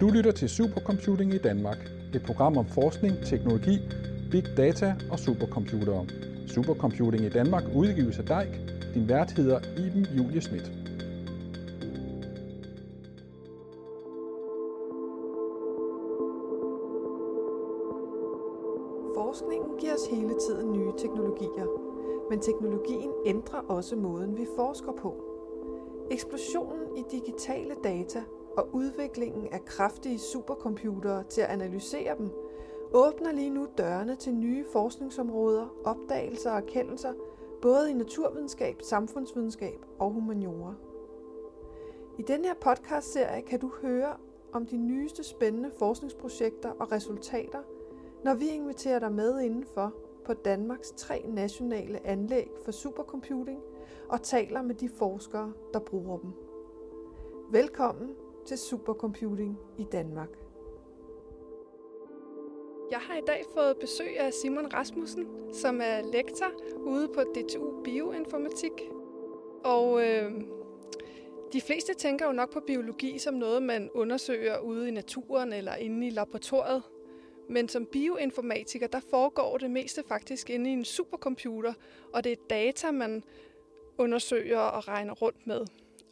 Du 0.00 0.08
lytter 0.08 0.32
til 0.32 0.48
Supercomputing 0.48 1.34
i 1.34 1.38
Danmark, 1.38 1.78
et 2.14 2.22
program 2.26 2.56
om 2.56 2.66
forskning, 2.66 3.14
teknologi, 3.26 3.78
big 4.30 4.44
data 4.56 4.94
og 5.10 5.18
supercomputere. 5.18 6.06
Supercomputing 6.46 7.24
i 7.24 7.28
Danmark 7.28 7.64
udgives 7.74 8.18
af 8.18 8.24
DEIK. 8.24 8.60
Din 8.94 9.08
vært 9.08 9.30
hedder 9.30 9.60
Iben 9.76 10.06
Julie 10.16 10.40
Schmidt. 10.40 10.72
Forskningen 19.14 19.78
giver 19.80 19.94
os 19.94 20.06
hele 20.10 20.34
tiden 20.46 20.72
nye 20.72 20.92
teknologier, 20.98 21.66
men 22.30 22.40
teknologien 22.40 23.10
ændrer 23.26 23.58
også 23.58 23.96
måden, 23.96 24.36
vi 24.36 24.46
forsker 24.56 24.92
på. 25.02 25.24
Eksplosionen 26.10 26.96
i 26.96 27.02
digitale 27.10 27.74
data 27.84 28.22
og 28.56 28.74
udviklingen 28.74 29.48
af 29.52 29.64
kraftige 29.64 30.18
supercomputere 30.18 31.24
til 31.24 31.40
at 31.40 31.48
analysere 31.48 32.16
dem, 32.18 32.30
åbner 32.92 33.32
lige 33.32 33.50
nu 33.50 33.66
dørene 33.78 34.16
til 34.16 34.34
nye 34.34 34.64
forskningsområder, 34.72 35.66
opdagelser 35.84 36.50
og 36.50 36.56
erkendelser, 36.56 37.12
både 37.62 37.90
i 37.90 37.94
naturvidenskab, 37.94 38.82
samfundsvidenskab 38.82 39.78
og 39.98 40.10
humaniora. 40.10 40.74
I 42.18 42.22
denne 42.22 42.46
her 42.46 42.54
podcastserie 42.54 43.42
kan 43.42 43.60
du 43.60 43.70
høre 43.82 44.16
om 44.52 44.66
de 44.66 44.76
nyeste 44.76 45.24
spændende 45.24 45.70
forskningsprojekter 45.78 46.70
og 46.70 46.92
resultater, 46.92 47.58
når 48.24 48.34
vi 48.34 48.48
inviterer 48.48 48.98
dig 48.98 49.12
med 49.12 49.40
indenfor 49.40 49.94
på 50.24 50.32
Danmarks 50.32 50.90
tre 50.90 51.24
nationale 51.28 52.06
anlæg 52.06 52.50
for 52.64 52.72
supercomputing 52.72 53.60
og 54.08 54.22
taler 54.22 54.62
med 54.62 54.74
de 54.74 54.88
forskere, 54.88 55.52
der 55.72 55.78
bruger 55.78 56.18
dem. 56.18 56.32
Velkommen 57.50 58.10
til 58.50 58.58
Supercomputing 58.58 59.58
i 59.78 59.86
Danmark. 59.92 60.28
Jeg 62.90 62.98
har 62.98 63.16
i 63.16 63.20
dag 63.26 63.44
fået 63.54 63.76
besøg 63.80 64.18
af 64.18 64.32
Simon 64.32 64.74
Rasmussen, 64.74 65.26
som 65.52 65.80
er 65.82 66.12
lektor 66.12 66.46
ude 66.76 67.08
på 67.08 67.20
DTU 67.20 67.82
Bioinformatik. 67.84 68.72
Og 69.64 70.06
øh, 70.06 70.32
de 71.52 71.60
fleste 71.60 71.94
tænker 71.94 72.26
jo 72.26 72.32
nok 72.32 72.52
på 72.52 72.60
biologi 72.66 73.18
som 73.18 73.34
noget, 73.34 73.62
man 73.62 73.90
undersøger 73.94 74.58
ude 74.58 74.88
i 74.88 74.90
naturen 74.90 75.52
eller 75.52 75.74
inde 75.74 76.06
i 76.06 76.10
laboratoriet. 76.10 76.82
Men 77.48 77.68
som 77.68 77.86
bioinformatiker, 77.86 78.86
der 78.86 79.00
foregår 79.10 79.58
det 79.58 79.70
meste 79.70 80.02
faktisk 80.08 80.50
inde 80.50 80.70
i 80.70 80.72
en 80.72 80.84
supercomputer, 80.84 81.72
og 82.12 82.24
det 82.24 82.32
er 82.32 82.36
data, 82.50 82.90
man 82.90 83.24
undersøger 83.98 84.60
og 84.60 84.88
regner 84.88 85.14
rundt 85.14 85.46
med. 85.46 85.66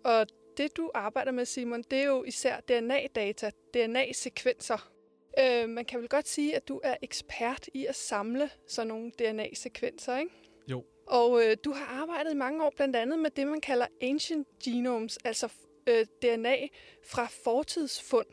Og 0.04 0.26
det, 0.58 0.76
du 0.76 0.90
arbejder 0.94 1.32
med, 1.32 1.44
Simon, 1.44 1.82
det 1.82 1.98
er 1.98 2.04
jo 2.04 2.24
især 2.24 2.60
DNA-data, 2.60 3.50
DNA-sekvenser. 3.74 4.90
Øh, 5.38 5.68
man 5.68 5.84
kan 5.84 6.00
vel 6.00 6.08
godt 6.08 6.28
sige, 6.28 6.56
at 6.56 6.68
du 6.68 6.80
er 6.84 6.96
ekspert 7.02 7.68
i 7.74 7.86
at 7.86 7.96
samle 7.96 8.50
sådan 8.66 8.88
nogle 8.88 9.10
DNA-sekvenser, 9.10 10.18
ikke? 10.18 10.30
Jo. 10.70 10.84
Og 11.06 11.44
øh, 11.44 11.56
du 11.64 11.72
har 11.72 12.02
arbejdet 12.02 12.32
i 12.32 12.36
mange 12.36 12.64
år 12.64 12.72
blandt 12.76 12.96
andet 12.96 13.18
med 13.18 13.30
det, 13.30 13.46
man 13.46 13.60
kalder 13.60 13.86
ancient 14.02 14.48
genomes, 14.64 15.18
altså 15.24 15.48
øh, 15.86 16.06
DNA 16.22 16.56
fra 17.04 17.26
fortidsfund. 17.44 18.26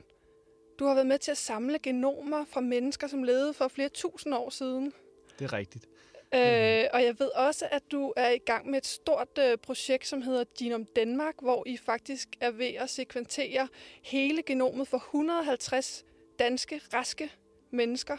Du 0.80 0.86
har 0.86 0.94
været 0.94 1.08
med 1.08 1.20
til 1.20 1.31
at 1.31 1.38
samle 1.38 1.80
genomer 1.80 2.46
fra 2.46 2.62
mennesker, 2.62 3.08
som 3.08 3.23
levede 3.23 3.53
for 3.53 3.68
flere 3.68 3.90
tusind 3.90 4.36
år 4.36 4.50
siden. 4.50 4.94
Det 5.40 5.46
er 5.46 5.53
rigtigt. 5.53 5.86
Øh, 6.34 6.86
og 6.94 7.04
jeg 7.04 7.16
ved 7.20 7.30
også, 7.36 7.68
at 7.72 7.92
du 7.92 8.14
er 8.18 8.30
i 8.30 8.38
gang 8.38 8.70
med 8.70 8.78
et 8.78 8.86
stort 8.86 9.38
øh, 9.40 9.58
projekt, 9.58 10.08
som 10.08 10.22
hedder 10.22 10.44
Genome 10.59 10.86
Danmark, 10.95 11.36
hvor 11.42 11.64
I 11.68 11.78
faktisk 11.78 12.30
er 12.42 12.52
ved 12.52 12.73
at 12.73 12.90
sekventere 12.90 13.68
hele 14.04 14.44
genomet 14.44 14.88
for 14.88 14.98
150 14.98 16.06
danske, 16.40 16.81
raske 16.94 17.31
mennesker, 17.72 18.18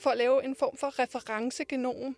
for 0.00 0.10
at 0.10 0.18
lave 0.18 0.44
en 0.44 0.56
form 0.56 0.76
for 0.76 0.98
referencegenom, 0.98 2.16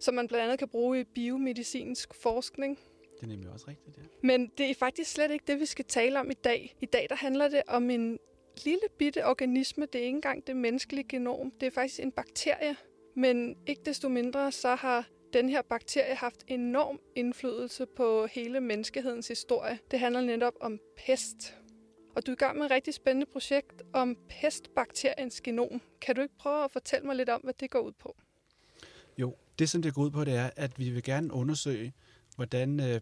som 0.00 0.14
man 0.14 0.28
blandt 0.28 0.44
andet 0.44 0.58
kan 0.58 0.68
bruge 0.68 1.00
i 1.00 1.04
biomedicinsk 1.04 2.14
forskning. 2.14 2.78
Det 3.16 3.22
er 3.22 3.26
nemlig 3.26 3.50
også 3.50 3.66
rigtigt, 3.68 3.98
ja. 3.98 4.02
Men 4.22 4.46
det 4.58 4.70
er 4.70 4.74
faktisk 4.74 5.12
slet 5.12 5.30
ikke 5.30 5.44
det, 5.46 5.60
vi 5.60 5.66
skal 5.66 5.84
tale 5.84 6.20
om 6.20 6.30
i 6.30 6.34
dag. 6.34 6.76
I 6.80 6.86
dag 6.86 7.06
der 7.08 7.16
handler 7.16 7.48
det 7.48 7.62
om 7.68 7.90
en 7.90 8.18
lille 8.64 8.82
bitte 8.98 9.26
organisme. 9.26 9.86
Det 9.86 10.00
er 10.00 10.04
ikke 10.04 10.16
engang 10.16 10.46
det 10.46 10.56
menneskelige 10.56 11.08
genom. 11.08 11.52
Det 11.60 11.66
er 11.66 11.70
faktisk 11.70 12.00
en 12.00 12.12
bakterie, 12.12 12.76
men 13.14 13.56
ikke 13.66 13.82
desto 13.84 14.08
mindre, 14.08 14.52
så 14.52 14.74
har 14.74 15.08
den 15.32 15.48
her 15.48 15.62
bakterie 15.62 16.14
haft 16.14 16.44
enorm 16.48 17.00
indflydelse 17.16 17.86
på 17.96 18.26
hele 18.26 18.60
menneskehedens 18.60 19.28
historie. 19.28 19.78
Det 19.90 19.98
handler 19.98 20.20
netop 20.20 20.54
om 20.60 20.78
pest. 21.06 21.56
Og 22.16 22.26
du 22.26 22.30
er 22.30 22.34
i 22.34 22.38
gang 22.38 22.58
med 22.58 22.66
et 22.66 22.70
rigtig 22.70 22.94
spændende 22.94 23.26
projekt 23.32 23.82
om 23.92 24.16
pestbakteriens 24.28 25.40
genom. 25.40 25.80
Kan 26.00 26.14
du 26.14 26.20
ikke 26.22 26.36
prøve 26.38 26.64
at 26.64 26.70
fortælle 26.70 27.06
mig 27.06 27.16
lidt 27.16 27.28
om, 27.28 27.40
hvad 27.40 27.54
det 27.60 27.70
går 27.70 27.80
ud 27.80 27.92
på? 27.92 28.16
Jo, 29.18 29.36
det 29.58 29.70
som 29.70 29.82
det 29.82 29.94
går 29.94 30.02
ud 30.02 30.10
på, 30.10 30.24
det 30.24 30.34
er, 30.34 30.50
at 30.56 30.78
vi 30.78 30.90
vil 30.90 31.02
gerne 31.02 31.32
undersøge, 31.32 31.92
hvordan 32.36 32.80
øh, 32.80 33.00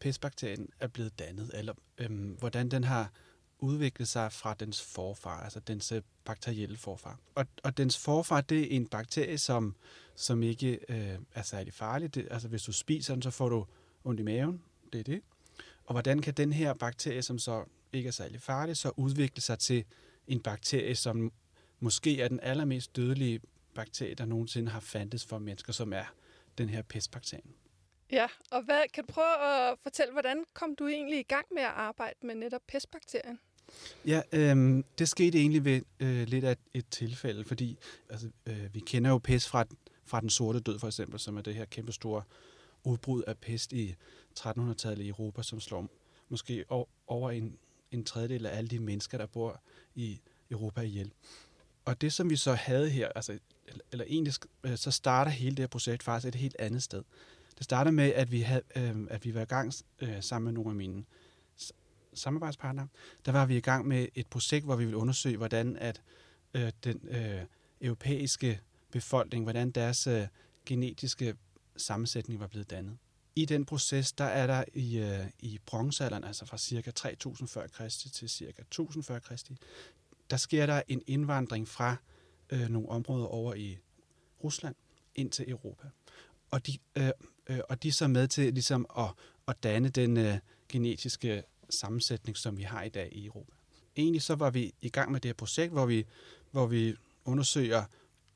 pestbakterien 0.00 0.68
er 0.80 0.88
blevet 0.88 1.18
dannet, 1.18 1.50
eller 1.54 1.74
øh, 1.98 2.38
hvordan 2.38 2.68
den 2.68 2.84
har 2.84 3.12
udvikle 3.58 4.06
sig 4.06 4.32
fra 4.32 4.54
dens 4.54 4.82
forfar, 4.82 5.40
altså 5.40 5.60
dens 5.60 5.92
øh, 5.92 6.02
bakterielle 6.24 6.76
forfar. 6.76 7.18
Og, 7.34 7.46
og 7.64 7.76
dens 7.76 7.98
forfar, 7.98 8.40
det 8.40 8.60
er 8.60 8.76
en 8.76 8.86
bakterie, 8.86 9.38
som, 9.38 9.76
som 10.14 10.42
ikke 10.42 10.78
øh, 10.88 11.18
er 11.34 11.42
særlig 11.42 11.74
farlig. 11.74 12.14
Det, 12.14 12.28
altså 12.30 12.48
hvis 12.48 12.62
du 12.62 12.72
spiser 12.72 13.14
den, 13.14 13.22
så 13.22 13.30
får 13.30 13.48
du 13.48 13.66
ondt 14.04 14.20
i 14.20 14.22
maven. 14.22 14.62
Det 14.92 14.98
er 14.98 15.04
det. 15.04 15.22
Og 15.84 15.92
hvordan 15.94 16.22
kan 16.22 16.34
den 16.34 16.52
her 16.52 16.74
bakterie, 16.74 17.22
som 17.22 17.38
så 17.38 17.64
ikke 17.92 18.06
er 18.08 18.12
særlig 18.12 18.40
farlig, 18.40 18.76
så 18.76 18.92
udvikle 18.96 19.42
sig 19.42 19.58
til 19.58 19.84
en 20.26 20.40
bakterie, 20.40 20.94
som 20.94 21.32
måske 21.80 22.20
er 22.20 22.28
den 22.28 22.40
allermest 22.42 22.96
dødelige 22.96 23.40
bakterie, 23.74 24.14
der 24.14 24.24
nogensinde 24.24 24.70
har 24.70 24.80
fandtes 24.80 25.24
for 25.26 25.38
mennesker, 25.38 25.72
som 25.72 25.92
er 25.92 26.04
den 26.58 26.68
her 26.68 26.82
pestbakterien. 26.82 27.54
Ja, 28.10 28.26
og 28.50 28.62
hvad, 28.62 28.88
kan 28.94 29.04
du 29.04 29.12
prøve 29.12 29.36
at 29.38 29.78
fortælle, 29.82 30.12
hvordan 30.12 30.44
kom 30.54 30.74
du 30.74 30.86
egentlig 30.86 31.18
i 31.18 31.22
gang 31.22 31.46
med 31.54 31.62
at 31.62 31.68
arbejde 31.68 32.26
med 32.26 32.34
netop 32.34 32.62
pestbakterien? 32.68 33.38
Ja, 34.06 34.22
øh, 34.32 34.84
det 34.98 35.08
skete 35.08 35.38
egentlig 35.38 35.64
ved 35.64 35.80
øh, 36.00 36.28
lidt 36.28 36.44
af 36.44 36.56
et 36.74 36.84
tilfælde, 36.90 37.44
fordi 37.44 37.78
altså, 38.10 38.28
øh, 38.46 38.74
vi 38.74 38.80
kender 38.80 39.10
jo 39.10 39.18
pest 39.18 39.48
fra, 39.48 39.64
fra 40.04 40.20
den 40.20 40.30
sorte 40.30 40.60
død 40.60 40.78
for 40.78 40.86
eksempel, 40.86 41.20
som 41.20 41.36
er 41.36 41.42
det 41.42 41.54
her 41.54 41.64
kæmpe 41.64 41.92
store 41.92 42.22
udbrud 42.84 43.22
af 43.22 43.36
pest 43.36 43.72
i 43.72 43.94
1300-tallet 44.38 45.04
i 45.04 45.08
Europa, 45.08 45.42
som 45.42 45.60
slår 45.60 45.88
måske 46.28 46.64
over 47.06 47.30
en, 47.30 47.58
en 47.90 48.04
tredjedel 48.04 48.46
af 48.46 48.58
alle 48.58 48.68
de 48.68 48.78
mennesker, 48.78 49.18
der 49.18 49.26
bor 49.26 49.60
i 49.94 50.20
Europa 50.50 50.80
ihjel. 50.80 51.12
Og 51.84 52.00
det, 52.00 52.12
som 52.12 52.30
vi 52.30 52.36
så 52.36 52.54
havde 52.54 52.90
her, 52.90 53.08
altså, 53.08 53.38
eller 53.92 54.04
egentlig 54.08 54.34
øh, 54.64 54.76
så 54.76 54.90
starter 54.90 55.30
hele 55.30 55.56
det 55.56 55.62
her 55.62 55.66
projekt 55.66 56.02
faktisk 56.02 56.28
et 56.28 56.40
helt 56.40 56.56
andet 56.58 56.82
sted. 56.82 57.02
Det 57.58 57.64
starter 57.64 57.90
med, 57.90 58.12
at 58.12 58.32
vi, 58.32 58.40
havde, 58.40 58.62
øh, 58.76 58.96
at 59.10 59.24
vi 59.24 59.34
var 59.34 59.40
i 59.40 59.44
gang 59.44 59.72
øh, 60.00 60.22
sammen 60.22 60.44
med 60.44 60.52
nogle 60.52 60.70
af 60.70 60.76
mine 60.76 61.04
samarbejdspartner, 62.18 62.86
der 63.26 63.32
var 63.32 63.46
vi 63.46 63.56
i 63.56 63.60
gang 63.60 63.86
med 63.88 64.06
et 64.14 64.26
projekt, 64.26 64.64
hvor 64.64 64.76
vi 64.76 64.84
ville 64.84 64.96
undersøge, 64.96 65.36
hvordan 65.36 65.76
at 65.76 66.02
øh, 66.54 66.72
den 66.84 67.08
øh, 67.08 67.40
europæiske 67.80 68.60
befolkning, 68.90 69.44
hvordan 69.44 69.70
deres 69.70 70.06
øh, 70.06 70.26
genetiske 70.66 71.34
sammensætning 71.76 72.40
var 72.40 72.46
blevet 72.46 72.70
dannet. 72.70 72.98
I 73.36 73.44
den 73.44 73.64
proces, 73.64 74.12
der 74.12 74.24
er 74.24 74.46
der 74.46 74.64
i, 74.74 74.98
øh, 74.98 75.26
i 75.38 75.58
bronzealderen, 75.66 76.24
altså 76.24 76.46
fra 76.46 76.58
cirka 76.58 76.90
3000 76.90 77.48
før 77.48 77.66
Kristi 77.66 78.08
til 78.08 78.28
cirka 78.28 78.62
1000 78.62 79.04
før 79.04 79.18
Kristi, 79.18 79.56
der 80.30 80.36
sker 80.36 80.66
der 80.66 80.82
en 80.88 81.02
indvandring 81.06 81.68
fra 81.68 81.96
øh, 82.50 82.68
nogle 82.68 82.88
områder 82.88 83.26
over 83.26 83.54
i 83.54 83.78
Rusland 84.44 84.74
ind 85.14 85.30
til 85.30 85.50
Europa. 85.50 85.88
Og 86.50 86.66
de, 86.66 86.78
øh, 86.96 87.10
øh, 87.46 87.60
og 87.68 87.82
de 87.82 87.88
er 87.88 87.92
så 87.92 88.08
med 88.08 88.28
til 88.28 88.54
ligesom 88.54 88.86
at, 88.98 89.10
at 89.48 89.62
danne 89.62 89.88
den 89.88 90.16
øh, 90.16 90.38
genetiske 90.68 91.42
sammensætning, 91.70 92.36
som 92.36 92.56
vi 92.56 92.62
har 92.62 92.82
i 92.82 92.88
dag 92.88 93.08
i 93.12 93.26
Europa. 93.26 93.52
Egentlig 93.96 94.22
så 94.22 94.34
var 94.34 94.50
vi 94.50 94.74
i 94.80 94.88
gang 94.88 95.12
med 95.12 95.20
det 95.20 95.28
her 95.28 95.34
projekt, 95.34 95.72
hvor 95.72 95.86
vi, 95.86 96.06
hvor 96.50 96.66
vi 96.66 96.94
undersøger, 97.24 97.84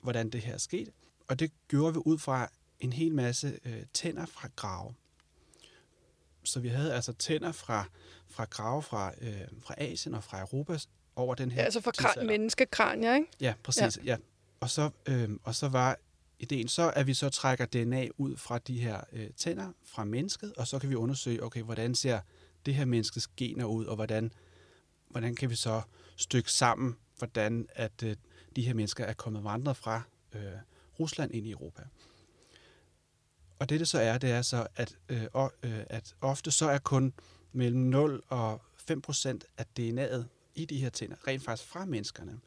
hvordan 0.01 0.31
det 0.31 0.41
her 0.41 0.55
er 0.55 0.59
sket. 0.59 0.89
Og 1.29 1.39
det 1.39 1.53
gjorde 1.69 1.95
vi 1.95 2.01
ud 2.05 2.19
fra 2.19 2.51
en 2.81 2.93
hel 2.93 3.15
masse 3.15 3.59
øh, 3.65 3.83
tænder 3.95 4.27
fra 4.27 4.49
grave. 4.57 4.95
Så 6.45 6.61
vi 6.61 6.69
havde 6.69 6.95
altså 6.95 7.13
tænder 7.13 7.53
fra, 7.53 7.85
fra 8.27 8.45
grave 8.45 8.83
fra, 8.83 9.13
øh, 9.21 9.41
fra 9.63 9.75
Asien 9.79 10.15
og 10.15 10.25
fra 10.25 10.41
Europa 10.41 10.79
over 11.17 11.35
den 11.35 11.51
her 11.51 11.61
Ja, 11.61 11.65
altså 11.65 11.81
fra 11.81 11.91
kran, 11.91 12.27
menneskekranier, 12.27 13.15
ikke? 13.15 13.29
Ja, 13.41 13.55
præcis. 13.63 13.97
Ja. 13.97 14.03
Ja. 14.05 14.17
Og, 14.61 14.71
så, 14.71 14.91
øh, 15.09 15.31
og 15.43 15.55
så 15.55 15.69
var 15.69 15.99
ideen 16.39 16.69
så, 16.69 16.93
at 16.97 17.07
vi 17.07 17.15
så 17.15 17.31
trækker 17.31 17.67
DNA 17.67 18.09
ud 18.19 18.37
fra 18.37 18.59
de 18.59 18.81
her 18.81 19.01
øh, 19.13 19.31
tænder 19.37 19.73
fra 19.85 20.05
mennesket, 20.05 20.53
og 20.57 20.67
så 20.67 20.79
kan 20.79 20.91
vi 20.91 20.95
undersøge, 20.95 21.43
okay, 21.43 21.63
hvordan 21.63 21.95
ser 21.95 22.21
det 22.67 22.75
her 22.75 22.85
menneskes 22.85 23.29
gener 23.29 23.65
ud, 23.65 23.85
og 23.85 23.95
hvordan, 23.95 24.33
hvordan 25.09 25.35
kan 25.35 25.51
vi 25.51 25.55
så 25.55 25.83
stykke 26.17 26.53
sammen, 26.53 26.97
hvordan 27.19 27.69
at 27.75 28.03
øh, 28.03 28.17
de 28.57 28.63
her 28.63 28.75
mennesker 28.75 29.05
er 29.05 29.13
kommet 29.13 29.45
vandret 29.45 29.77
fra 29.77 30.03
øh, 30.33 30.43
Rusland 31.01 31.35
ind 31.35 31.47
i 31.47 31.51
Europa. 31.51 31.83
Og 33.59 33.69
det 33.69 33.81
det 33.81 33.89
så 33.89 34.01
er, 34.01 34.19
det 34.19 34.31
er 34.31 34.43
så, 34.43 34.67
at, 34.77 34.97
øh, 35.09 35.23
øh, 35.63 35.81
at 35.91 36.15
ofte 36.21 36.51
så 36.51 36.69
er 36.69 36.79
kun 36.79 37.13
mellem 37.53 37.81
0 37.81 38.23
og 38.29 38.63
5 38.77 39.01
procent 39.01 39.45
af 39.59 39.65
DNA'et 39.79 40.25
i 40.55 40.65
de 40.65 40.79
her 40.79 40.91
tænder, 40.91 41.17
rent 41.27 41.45
faktisk 41.45 41.69
fra 41.69 41.85
menneskerne. 41.85 42.41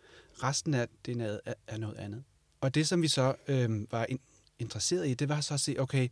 Resten 0.44 0.74
af 0.74 0.88
DNA'et 1.08 1.40
er, 1.46 1.54
er 1.68 1.78
noget 1.78 1.96
andet. 1.96 2.24
Og 2.62 2.76
det, 2.76 2.88
som 2.88 3.02
vi 3.02 3.08
så 3.08 3.36
øh, 3.48 3.92
var 3.92 4.06
in, 4.06 4.20
interesseret 4.60 5.08
i, 5.08 5.14
det 5.14 5.30
var 5.30 5.42
så 5.42 5.54
at 5.54 5.60
se, 5.60 5.76
okay, 5.80 6.10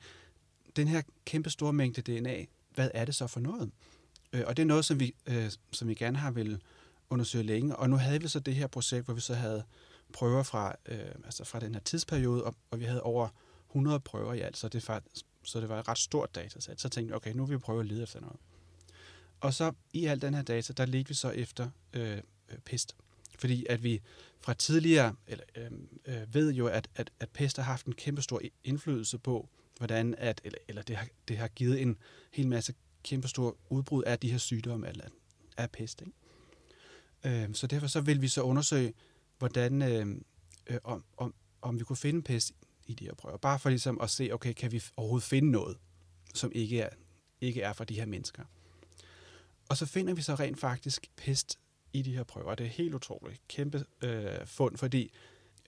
den 0.76 0.88
her 0.88 1.02
kæmpe 1.26 1.50
store 1.50 1.74
mængde 1.74 2.02
DNA, 2.02 2.46
hvad 2.76 2.90
er 2.94 3.06
det 3.06 3.16
så 3.16 3.28
for 3.28 3.40
noget? 3.40 3.72
Øh, 4.34 4.44
og 4.48 4.58
det 4.58 4.64
er 4.64 4.68
noget, 4.68 4.86
som 4.86 5.00
vi, 5.00 5.16
øh, 5.26 5.52
som 5.72 5.88
vi 5.88 5.94
gerne 5.94 6.18
har 6.18 6.32
vil 6.32 6.62
undersøge 7.10 7.44
længe. 7.44 7.76
Og 7.76 7.90
nu 7.90 7.96
havde 7.96 8.22
vi 8.22 8.28
så 8.28 8.40
det 8.40 8.56
her 8.56 8.68
projekt, 8.68 9.06
hvor 9.06 9.14
vi 9.14 9.22
så 9.22 9.34
havde 9.34 9.64
prøver 10.14 10.44
fra, 10.44 10.76
øh, 10.86 11.00
altså 11.26 11.44
fra 11.44 11.60
den 11.60 11.74
her 11.76 11.82
tidsperiode, 11.82 12.44
og, 12.44 12.56
og 12.72 12.80
vi 12.80 12.86
havde 12.86 13.02
over 13.02 13.30
100 13.70 14.00
prøver 14.00 14.34
i 14.34 14.40
alt, 14.40 14.58
så 14.58 14.68
det, 14.68 14.88
var, 14.88 15.04
så 15.44 15.62
det 15.62 15.70
var 15.70 15.80
et 15.80 15.88
ret 15.88 15.98
stort 15.98 16.36
datasæt. 16.36 16.82
Så 16.82 16.90
tænkte 16.90 17.12
vi, 17.12 17.16
okay, 17.16 17.34
nu 17.34 17.46
vil 17.46 17.58
vi 17.58 17.60
prøve 17.60 17.80
at 17.80 17.86
lede 17.86 18.04
efter 18.04 18.20
noget. 18.20 18.38
Og 19.40 19.54
så 19.54 19.72
i 19.94 20.06
al 20.06 20.22
den 20.22 20.34
her 20.34 20.42
data, 20.42 20.74
der 20.74 20.86
ledte 20.86 21.08
vi 21.08 21.14
så 21.14 21.30
efter 21.30 21.70
øh, 21.94 22.18
øh, 22.50 22.58
pest. 22.66 22.96
Fordi 23.40 23.66
at 23.70 23.84
vi 23.84 24.02
fra 24.42 24.54
tidligere 24.54 25.16
eller, 25.28 25.46
øh, 25.56 25.72
øh, 26.06 26.34
ved 26.34 26.54
jo, 26.54 26.68
at, 26.68 26.90
at, 26.96 27.12
at 27.20 27.30
pest 27.30 27.58
har 27.58 27.64
haft 27.64 27.86
en 27.86 27.94
kæmpe 27.94 28.22
stor 28.22 28.42
indflydelse 28.64 29.18
på, 29.18 29.50
hvordan 29.78 30.16
at, 30.18 30.42
eller, 30.44 30.60
eller 30.68 30.82
det, 30.82 30.96
har, 30.96 31.08
det 31.28 31.38
har 31.38 31.48
givet 31.48 31.82
en 31.82 31.98
hel 32.32 32.48
masse 32.48 32.74
kæmpe 33.04 33.28
stor 33.28 33.58
udbrud 33.70 34.04
af 34.04 34.20
de 34.20 34.32
her 34.32 34.38
sygdomme, 34.38 34.88
eller 34.88 35.06
af 35.58 35.72
pest. 35.72 36.02
Ikke? 36.02 37.44
Øh, 37.44 37.54
så 37.54 37.68
derfor 37.68 37.88
så 37.88 38.02
vil 38.02 38.22
vi 38.22 38.28
så 38.28 38.42
undersøge, 38.42 38.94
hvordan, 39.38 39.82
øh, 39.82 40.22
øh, 40.68 40.78
om, 40.84 41.04
om, 41.18 41.34
om 41.62 41.80
vi 41.80 41.84
kunne 41.84 41.98
finde 41.98 42.22
pest 42.22 42.54
i 42.86 42.94
de 42.94 43.06
her 43.06 43.14
prøver. 43.14 43.38
Bare 43.38 43.60
for 43.60 43.70
ligesom 43.70 44.02
at 44.02 44.10
se, 44.10 44.30
okay, 44.34 44.54
kan 44.54 44.72
vi 44.72 44.84
overhovedet 44.98 45.28
finde 45.28 45.52
noget, 45.52 45.78
som 46.34 46.52
ikke 46.56 46.82
er, 46.82 46.90
ikke 47.42 47.62
er 47.62 47.74
for 47.74 47.84
de 47.84 47.94
her 47.94 48.06
mennesker. 48.06 48.44
Og 49.70 49.78
så 49.78 49.86
finder 49.86 50.14
vi 50.14 50.22
så 50.22 50.36
rent 50.36 50.60
faktisk 50.60 51.08
pest 51.16 51.60
i 51.94 52.02
de 52.02 52.16
her 52.16 52.24
prøver. 52.24 52.56
Det 52.56 52.66
er 52.66 52.70
helt 52.70 52.94
utroligt. 52.94 53.42
Kæmpe 53.48 53.86
øh, 54.02 54.48
fund, 54.48 54.78
fordi 54.78 55.14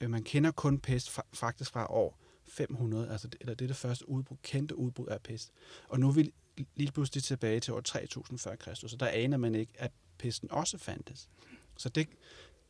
øh, 0.02 0.10
man 0.10 0.24
kender 0.24 0.52
kun 0.52 0.80
pest 0.80 1.10
fra, 1.10 1.26
faktisk 1.34 1.72
fra 1.72 1.88
år 1.90 2.20
500, 2.48 3.10
altså 3.10 3.28
det, 3.28 3.38
eller 3.42 3.54
det 3.54 3.66
er 3.66 3.68
det 3.68 3.76
første 3.76 4.10
udbrud, 4.10 4.38
kendte 4.44 4.78
udbrud 4.78 5.08
af 5.08 5.22
pest. 5.22 5.52
Og 5.88 6.00
nu 6.00 6.08
er 6.08 6.12
vi 6.12 6.34
lige 6.76 6.92
pludselig 6.92 7.24
tilbage 7.24 7.60
til 7.60 7.74
år 7.74 7.82
3000 7.82 8.40
før 8.40 8.56
Kristus, 8.56 8.92
så 8.92 8.98
der 8.98 9.08
aner 9.08 9.38
man 9.38 9.56
ikke, 9.56 9.74
at 9.78 9.92
pesten 10.18 10.52
også 10.52 10.78
fandtes. 10.78 11.30
Så 11.78 11.90
det 11.90 12.08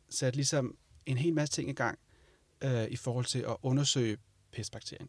satte 0.08 0.36
ligesom 0.36 0.76
en 1.06 1.18
hel 1.18 1.34
masse 1.34 1.54
ting 1.54 1.70
i 1.70 1.72
gang 1.72 1.98
øh, 2.60 2.84
i 2.84 2.96
forhold 2.96 3.24
til 3.24 3.38
at 3.38 3.56
undersøge 3.62 4.18
pestbakterien, 4.52 5.08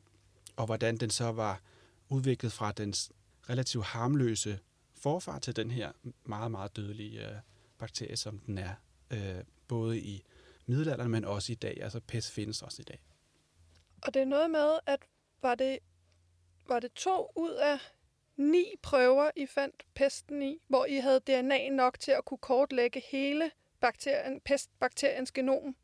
og 0.55 0.65
hvordan 0.65 0.97
den 0.97 1.09
så 1.09 1.31
var 1.31 1.61
udviklet 2.09 2.51
fra 2.51 2.71
dens 2.71 3.11
relativt 3.49 3.85
harmløse 3.85 4.59
forfar 4.93 5.39
til 5.39 5.55
den 5.55 5.71
her 5.71 5.91
meget, 6.25 6.51
meget 6.51 6.75
dødelige 6.75 7.29
øh, 7.29 7.35
bakterie, 7.77 8.17
som 8.17 8.39
den 8.39 8.57
er, 8.57 8.73
øh, 9.11 9.43
både 9.67 9.99
i 9.99 10.23
middelalderen, 10.65 11.11
men 11.11 11.25
også 11.25 11.51
i 11.51 11.55
dag. 11.55 11.77
Altså 11.81 11.99
pest 11.99 12.31
findes 12.31 12.61
også 12.61 12.81
i 12.81 12.83
dag. 12.83 12.99
Og 14.01 14.13
det 14.13 14.21
er 14.21 14.25
noget 14.25 14.51
med, 14.51 14.79
at 14.85 14.99
var 15.41 15.55
det, 15.55 15.79
var 16.67 16.79
det 16.79 16.91
to 16.93 17.31
ud 17.35 17.51
af 17.51 17.79
ni 18.37 18.65
prøver, 18.81 19.31
I 19.35 19.45
fandt 19.45 19.85
pesten 19.95 20.41
i, 20.41 20.57
hvor 20.67 20.85
I 20.85 20.95
havde 20.95 21.19
DNA 21.19 21.69
nok 21.69 21.99
til 21.99 22.11
at 22.11 22.25
kunne 22.25 22.37
kortlægge 22.37 23.01
hele 23.11 23.51
bakterien, 23.81 24.41
pestbakteriens 24.45 25.31
genom? 25.31 25.75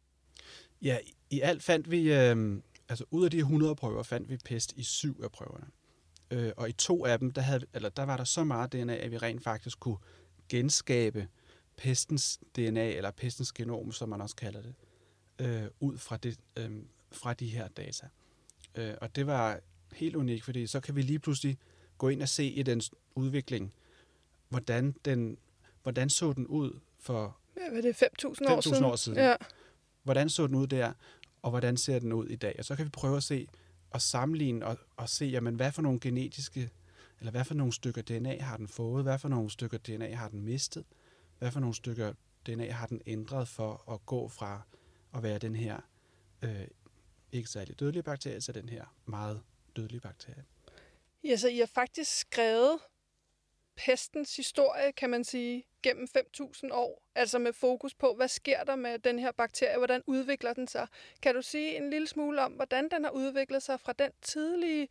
Ja, 0.81 0.97
i 1.29 1.41
alt 1.41 1.63
fandt 1.63 1.91
vi, 1.91 2.13
øh, 2.13 2.61
altså 2.89 3.05
ud 3.11 3.25
af 3.25 3.31
de 3.31 3.38
100 3.38 3.75
prøver, 3.75 4.03
fandt 4.03 4.29
vi 4.29 4.38
pest 4.38 4.73
i 4.75 4.83
syv 4.83 5.23
af 5.23 5.31
prøverne. 5.31 5.65
Øh, 6.31 6.51
og 6.57 6.69
i 6.69 6.71
to 6.71 7.05
af 7.05 7.19
dem, 7.19 7.31
der, 7.31 7.41
havde, 7.41 7.65
eller 7.73 7.89
der 7.89 8.03
var 8.03 8.17
der 8.17 8.23
så 8.23 8.44
meget 8.44 8.73
DNA, 8.73 8.95
at 8.95 9.11
vi 9.11 9.17
rent 9.17 9.44
faktisk 9.44 9.79
kunne 9.79 9.97
genskabe 10.50 11.27
pestens 11.77 12.39
DNA, 12.55 12.91
eller 12.91 13.11
pestens 13.11 13.51
genom, 13.51 13.91
som 13.91 14.09
man 14.09 14.21
også 14.21 14.35
kalder 14.35 14.61
det, 14.61 14.75
øh, 15.39 15.67
ud 15.79 15.97
fra, 15.97 16.17
det, 16.17 16.39
øh, 16.57 16.71
fra 17.11 17.33
de 17.33 17.47
her 17.47 17.67
data. 17.67 18.07
Øh, 18.75 18.94
og 19.01 19.15
det 19.15 19.27
var 19.27 19.59
helt 19.94 20.15
unikt, 20.15 20.45
fordi 20.45 20.67
så 20.67 20.79
kan 20.79 20.95
vi 20.95 21.01
lige 21.01 21.19
pludselig 21.19 21.57
gå 21.97 22.09
ind 22.09 22.21
og 22.21 22.29
se 22.29 22.45
i 22.45 22.63
dens 22.63 22.91
udvikling, 23.15 23.73
hvordan, 24.49 24.95
den, 25.05 25.37
hvordan 25.83 26.09
så 26.09 26.33
den 26.33 26.47
ud 26.47 26.79
for 26.99 27.37
Ja, 27.57 27.69
hvad 27.69 27.77
er 27.77 27.81
det 27.81 28.03
5.000 28.03 28.27
år 28.27 28.55
5.000 28.55 28.61
siden? 28.61 28.83
år 28.83 28.95
siden. 28.95 29.17
Ja. 29.17 29.35
hvordan 30.03 30.29
så 30.29 30.47
den 30.47 30.55
ud 30.55 30.67
der, 30.67 30.93
og 31.41 31.49
hvordan 31.49 31.77
ser 31.77 31.99
den 31.99 32.13
ud 32.13 32.27
i 32.27 32.35
dag. 32.35 32.55
Og 32.59 32.65
så 32.65 32.75
kan 32.75 32.85
vi 32.85 32.89
prøve 32.89 33.17
at 33.17 33.23
se 33.23 33.47
og 33.89 34.01
sammenligne 34.01 34.65
og, 34.65 34.77
og 34.97 35.09
se, 35.09 35.25
jamen, 35.25 35.55
hvad 35.55 35.71
for 35.71 35.81
nogle 35.81 35.99
genetiske, 35.99 36.69
eller 37.19 37.31
hvad 37.31 37.43
for 37.43 37.53
nogle 37.53 37.73
stykker 37.73 38.01
DNA 38.01 38.41
har 38.41 38.57
den 38.57 38.67
fået, 38.67 39.03
hvad 39.03 39.19
for 39.19 39.29
nogle 39.29 39.49
stykker 39.49 39.77
DNA 39.77 40.15
har 40.15 40.27
den 40.29 40.41
mistet, 40.41 40.85
hvad 41.39 41.51
for 41.51 41.59
nogle 41.59 41.75
stykker 41.75 42.13
DNA 42.47 42.71
har 42.71 42.87
den 42.87 43.01
ændret 43.05 43.47
for 43.47 43.91
at 43.91 44.05
gå 44.05 44.27
fra 44.27 44.61
at 45.13 45.23
være 45.23 45.37
den 45.37 45.55
her 45.55 45.79
øh, 46.41 46.67
ikke 47.31 47.49
særlig 47.49 47.79
dødelige 47.79 48.03
bakterie 48.03 48.39
til 48.39 48.53
den 48.53 48.69
her 48.69 48.85
meget 49.05 49.41
dødelige 49.75 50.01
bakterie. 50.01 50.43
Ja, 51.23 51.37
så 51.37 51.47
I 51.47 51.57
har 51.57 51.65
faktisk 51.65 52.19
skrevet 52.19 52.79
pestens 53.75 54.35
historie, 54.35 54.91
kan 54.91 55.09
man 55.09 55.23
sige, 55.23 55.63
gennem 55.83 56.07
5.000 56.17 56.73
år. 56.73 57.03
Altså 57.15 57.39
med 57.39 57.53
fokus 57.53 57.93
på, 57.93 58.13
hvad 58.17 58.27
sker 58.27 58.63
der 58.63 58.75
med 58.75 58.99
den 58.99 59.19
her 59.19 59.31
bakterie, 59.31 59.77
hvordan 59.77 60.01
udvikler 60.07 60.53
den 60.53 60.67
sig. 60.67 60.87
Kan 61.21 61.35
du 61.35 61.41
sige 61.41 61.77
en 61.77 61.89
lille 61.89 62.07
smule 62.07 62.41
om, 62.41 62.51
hvordan 62.51 62.89
den 62.89 63.03
har 63.03 63.11
udviklet 63.11 63.63
sig 63.63 63.79
fra 63.79 63.93
den 63.93 64.11
tidlige 64.21 64.87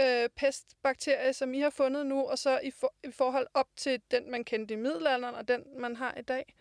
øh, 0.00 0.28
pestbakterie, 0.36 1.32
som 1.32 1.54
I 1.54 1.60
har 1.60 1.70
fundet 1.70 2.06
nu, 2.06 2.22
og 2.22 2.38
så 2.38 2.60
i, 2.64 2.70
for, 2.70 2.94
i 3.04 3.10
forhold 3.10 3.46
op 3.54 3.68
til 3.76 4.00
den, 4.10 4.30
man 4.30 4.44
kendte 4.44 4.74
i 4.74 4.76
middelalderen, 4.76 5.34
og 5.34 5.48
den, 5.48 5.62
man 5.80 5.96
har 5.96 6.14
i 6.18 6.22
dag? 6.22 6.54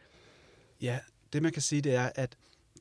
Ja, 0.81 0.99
det 1.33 1.43
man 1.43 1.51
kan 1.51 1.61
sige, 1.61 1.81
det 1.81 1.95
er, 1.95 2.11
at 2.15 2.37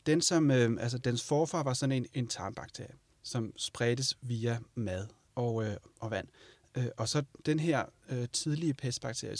den 0.07 0.21
som, 0.21 0.51
øh, 0.51 0.71
altså 0.81 0.99
dens 0.99 1.25
forfar 1.25 1.63
var 1.63 1.75
sådan 1.75 1.93
en, 1.93 2.07
en 2.15 2.27
tarmbakterie, 2.27 2.95
som 3.23 3.53
spredtes 3.57 4.19
via 4.21 4.59
mad 4.75 5.07
og, 5.35 5.65
øh, 5.65 5.77
og 6.01 6.11
vand. 6.11 6.29
Øh, 6.75 6.87
og 6.97 7.09
så 7.09 7.25
den 7.47 7.61
her 7.61 7.85
øh, 8.09 8.29
tidlige 8.33 8.75
pestbakterie, 8.75 9.37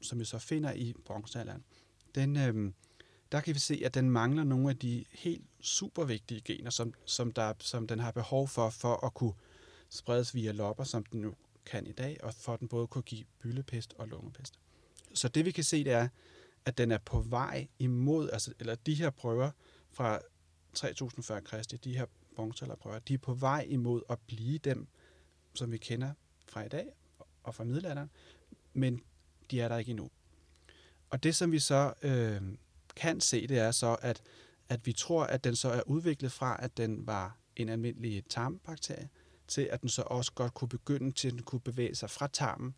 som 0.00 0.18
vi 0.18 0.24
så 0.24 0.38
finder 0.38 0.72
i 0.72 0.94
bronzealderen, 1.04 1.64
den, 2.14 2.36
øh, 2.36 2.72
der 3.32 3.40
kan 3.40 3.54
vi 3.54 3.58
se, 3.58 3.82
at 3.84 3.94
den 3.94 4.10
mangler 4.10 4.44
nogle 4.44 4.70
af 4.70 4.76
de 4.76 5.04
helt 5.12 5.44
super 5.60 6.04
vigtige 6.04 6.40
gener, 6.40 6.70
som, 6.70 6.94
som, 7.04 7.32
der, 7.32 7.52
som 7.58 7.86
den 7.86 7.98
har 7.98 8.10
behov 8.10 8.48
for, 8.48 8.70
for 8.70 9.06
at 9.06 9.14
kunne 9.14 9.34
spredes 9.88 10.34
via 10.34 10.52
lopper, 10.52 10.84
som 10.84 11.04
den 11.04 11.20
nu 11.20 11.34
kan 11.66 11.86
i 11.86 11.92
dag, 11.92 12.24
og 12.24 12.34
for 12.34 12.54
at 12.54 12.60
den 12.60 12.68
både 12.68 12.86
kunne 12.86 13.02
give 13.02 13.24
byllepest 13.42 13.94
og 13.98 14.08
lungepest. 14.08 14.58
Så 15.14 15.28
det 15.28 15.44
vi 15.44 15.50
kan 15.50 15.64
se, 15.64 15.84
det 15.84 15.92
er, 15.92 16.08
at 16.64 16.78
den 16.78 16.90
er 16.90 16.98
på 16.98 17.20
vej 17.20 17.66
imod, 17.78 18.30
altså, 18.30 18.52
eller 18.60 18.74
de 18.74 18.94
her 18.94 19.10
prøver 19.10 19.50
fra 19.90 20.20
3040 20.74 21.40
Kristi, 21.40 21.76
de 21.76 21.96
her 21.96 22.06
bronzealderprøver, 22.34 22.98
de 22.98 23.14
er 23.14 23.18
på 23.18 23.34
vej 23.34 23.66
imod 23.68 24.02
at 24.10 24.18
blive 24.26 24.58
dem, 24.58 24.88
som 25.56 25.72
vi 25.72 25.78
kender 25.78 26.12
fra 26.48 26.64
i 26.64 26.68
dag 26.68 26.86
og 27.42 27.54
fra 27.54 27.64
middelalderen, 27.64 28.10
men 28.72 29.02
de 29.50 29.60
er 29.60 29.68
der 29.68 29.76
ikke 29.76 29.90
endnu. 29.90 30.10
Og 31.10 31.22
det, 31.22 31.36
som 31.36 31.52
vi 31.52 31.58
så 31.58 31.94
øh, 32.02 32.42
kan 32.96 33.20
se, 33.20 33.46
det 33.46 33.58
er 33.58 33.70
så, 33.70 33.96
at, 34.02 34.22
at 34.68 34.86
vi 34.86 34.92
tror, 34.92 35.24
at 35.24 35.44
den 35.44 35.56
så 35.56 35.68
er 35.68 35.80
udviklet 35.86 36.32
fra, 36.32 36.56
at 36.58 36.76
den 36.76 37.06
var 37.06 37.38
en 37.56 37.68
almindelig 37.68 38.24
tarmbakterie, 38.28 39.08
til 39.48 39.62
at 39.62 39.80
den 39.80 39.88
så 39.88 40.02
også 40.02 40.32
godt 40.32 40.54
kunne 40.54 40.68
begynde 40.68 41.12
til, 41.12 41.28
at 41.28 41.34
den 41.34 41.42
kunne 41.42 41.60
bevæge 41.60 41.94
sig 41.94 42.10
fra 42.10 42.28
tarmen 42.32 42.74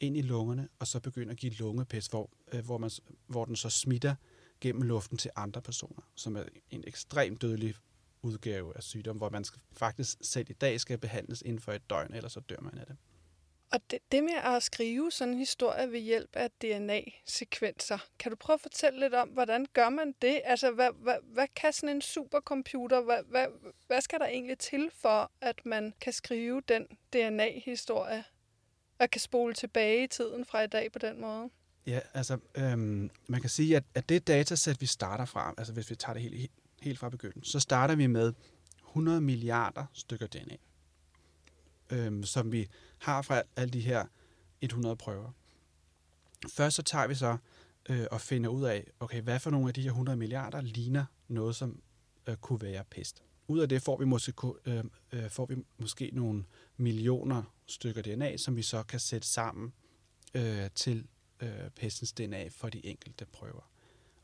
ind 0.00 0.16
i 0.16 0.22
lungerne, 0.22 0.68
og 0.78 0.86
så 0.86 1.00
begynde 1.00 1.30
at 1.30 1.36
give 1.36 1.52
lungepest, 1.52 2.10
hvor, 2.10 2.30
øh, 2.52 2.64
hvor, 2.64 2.78
man, 2.78 2.90
hvor 3.26 3.44
den 3.44 3.56
så 3.56 3.70
smitter 3.70 4.14
gennem 4.60 4.82
luften 4.82 5.18
til 5.18 5.30
andre 5.36 5.62
personer, 5.62 6.02
som 6.14 6.36
er 6.36 6.42
en 6.70 6.84
ekstremt 6.86 7.42
dødelig 7.42 7.74
udgave 8.22 8.76
af 8.76 8.82
sygdom, 8.82 9.16
hvor 9.16 9.30
man 9.30 9.44
faktisk 9.72 10.18
selv 10.20 10.50
i 10.50 10.52
dag 10.52 10.80
skal 10.80 10.98
behandles 10.98 11.42
inden 11.42 11.60
for 11.60 11.72
et 11.72 11.90
døgn, 11.90 12.14
ellers 12.14 12.32
så 12.32 12.40
dør 12.40 12.60
man 12.60 12.78
af 12.78 12.86
det. 12.86 12.96
Og 13.70 13.80
det, 13.90 13.98
det 14.12 14.24
med 14.24 14.34
at 14.44 14.62
skrive 14.62 15.12
sådan 15.12 15.34
en 15.34 15.38
historie 15.38 15.92
ved 15.92 16.00
hjælp 16.00 16.36
af 16.36 16.50
DNA-sekvenser, 16.50 17.98
kan 18.18 18.30
du 18.30 18.36
prøve 18.36 18.54
at 18.54 18.60
fortælle 18.60 19.00
lidt 19.00 19.14
om, 19.14 19.28
hvordan 19.28 19.66
gør 19.72 19.88
man 19.88 20.14
det? 20.22 20.40
Altså, 20.44 20.70
hvad, 20.70 20.90
hvad, 21.02 21.16
hvad 21.22 21.46
kan 21.56 21.72
sådan 21.72 21.96
en 21.96 22.02
supercomputer, 22.02 23.00
hvad, 23.00 23.22
hvad, 23.30 23.46
hvad 23.86 24.00
skal 24.00 24.18
der 24.18 24.26
egentlig 24.26 24.58
til 24.58 24.90
for, 25.00 25.30
at 25.40 25.60
man 25.64 25.94
kan 26.00 26.12
skrive 26.12 26.62
den 26.68 26.86
DNA-historie, 27.12 28.24
og 28.98 29.10
kan 29.10 29.20
spole 29.20 29.54
tilbage 29.54 30.04
i 30.04 30.06
tiden 30.06 30.44
fra 30.44 30.62
i 30.62 30.66
dag 30.66 30.92
på 30.92 30.98
den 30.98 31.20
måde? 31.20 31.50
Ja, 31.86 32.00
altså, 32.14 32.38
øhm, 32.54 33.10
man 33.26 33.40
kan 33.40 33.50
sige, 33.50 33.76
at, 33.76 33.84
at 33.94 34.08
det 34.08 34.26
datasæt, 34.26 34.80
vi 34.80 34.86
starter 34.86 35.24
fra, 35.24 35.54
altså 35.58 35.72
hvis 35.72 35.90
vi 35.90 35.96
tager 35.96 36.14
det 36.14 36.22
helt, 36.22 36.50
helt 36.86 36.98
fra 36.98 37.08
begyndelsen, 37.08 37.50
så 37.50 37.60
starter 37.60 37.94
vi 37.94 38.06
med 38.06 38.32
100 38.88 39.20
milliarder 39.20 39.86
stykker 39.92 40.26
DNA, 40.26 40.56
øhm, 41.90 42.22
som 42.22 42.52
vi 42.52 42.68
har 42.98 43.22
fra 43.22 43.42
alle 43.56 43.72
de 43.72 43.80
her 43.80 44.06
100 44.60 44.96
prøver. 44.96 45.30
Først 46.48 46.76
så 46.76 46.82
tager 46.82 47.06
vi 47.06 47.14
så 47.14 47.36
øh, 47.88 48.06
og 48.10 48.20
finder 48.20 48.50
ud 48.50 48.64
af, 48.64 48.86
okay, 49.00 49.22
hvad 49.22 49.38
for 49.38 49.50
nogle 49.50 49.68
af 49.68 49.74
de 49.74 49.82
her 49.82 49.90
100 49.90 50.16
milliarder 50.16 50.60
ligner 50.60 51.04
noget, 51.28 51.56
som 51.56 51.80
øh, 52.26 52.36
kunne 52.36 52.62
være 52.62 52.84
pest. 52.90 53.22
Ud 53.48 53.58
af 53.58 53.68
det 53.68 53.82
får 53.82 53.98
vi, 53.98 54.04
måske, 54.04 54.32
øh, 54.66 54.84
øh, 55.12 55.30
får 55.30 55.46
vi 55.46 55.56
måske 55.78 56.10
nogle 56.12 56.44
millioner 56.76 57.42
stykker 57.66 58.02
DNA, 58.02 58.36
som 58.36 58.56
vi 58.56 58.62
så 58.62 58.82
kan 58.82 59.00
sætte 59.00 59.28
sammen 59.28 59.72
øh, 60.34 60.70
til 60.74 61.06
øh, 61.40 61.70
pestens 61.76 62.12
DNA 62.12 62.48
for 62.48 62.68
de 62.68 62.86
enkelte 62.86 63.26
prøver. 63.26 63.70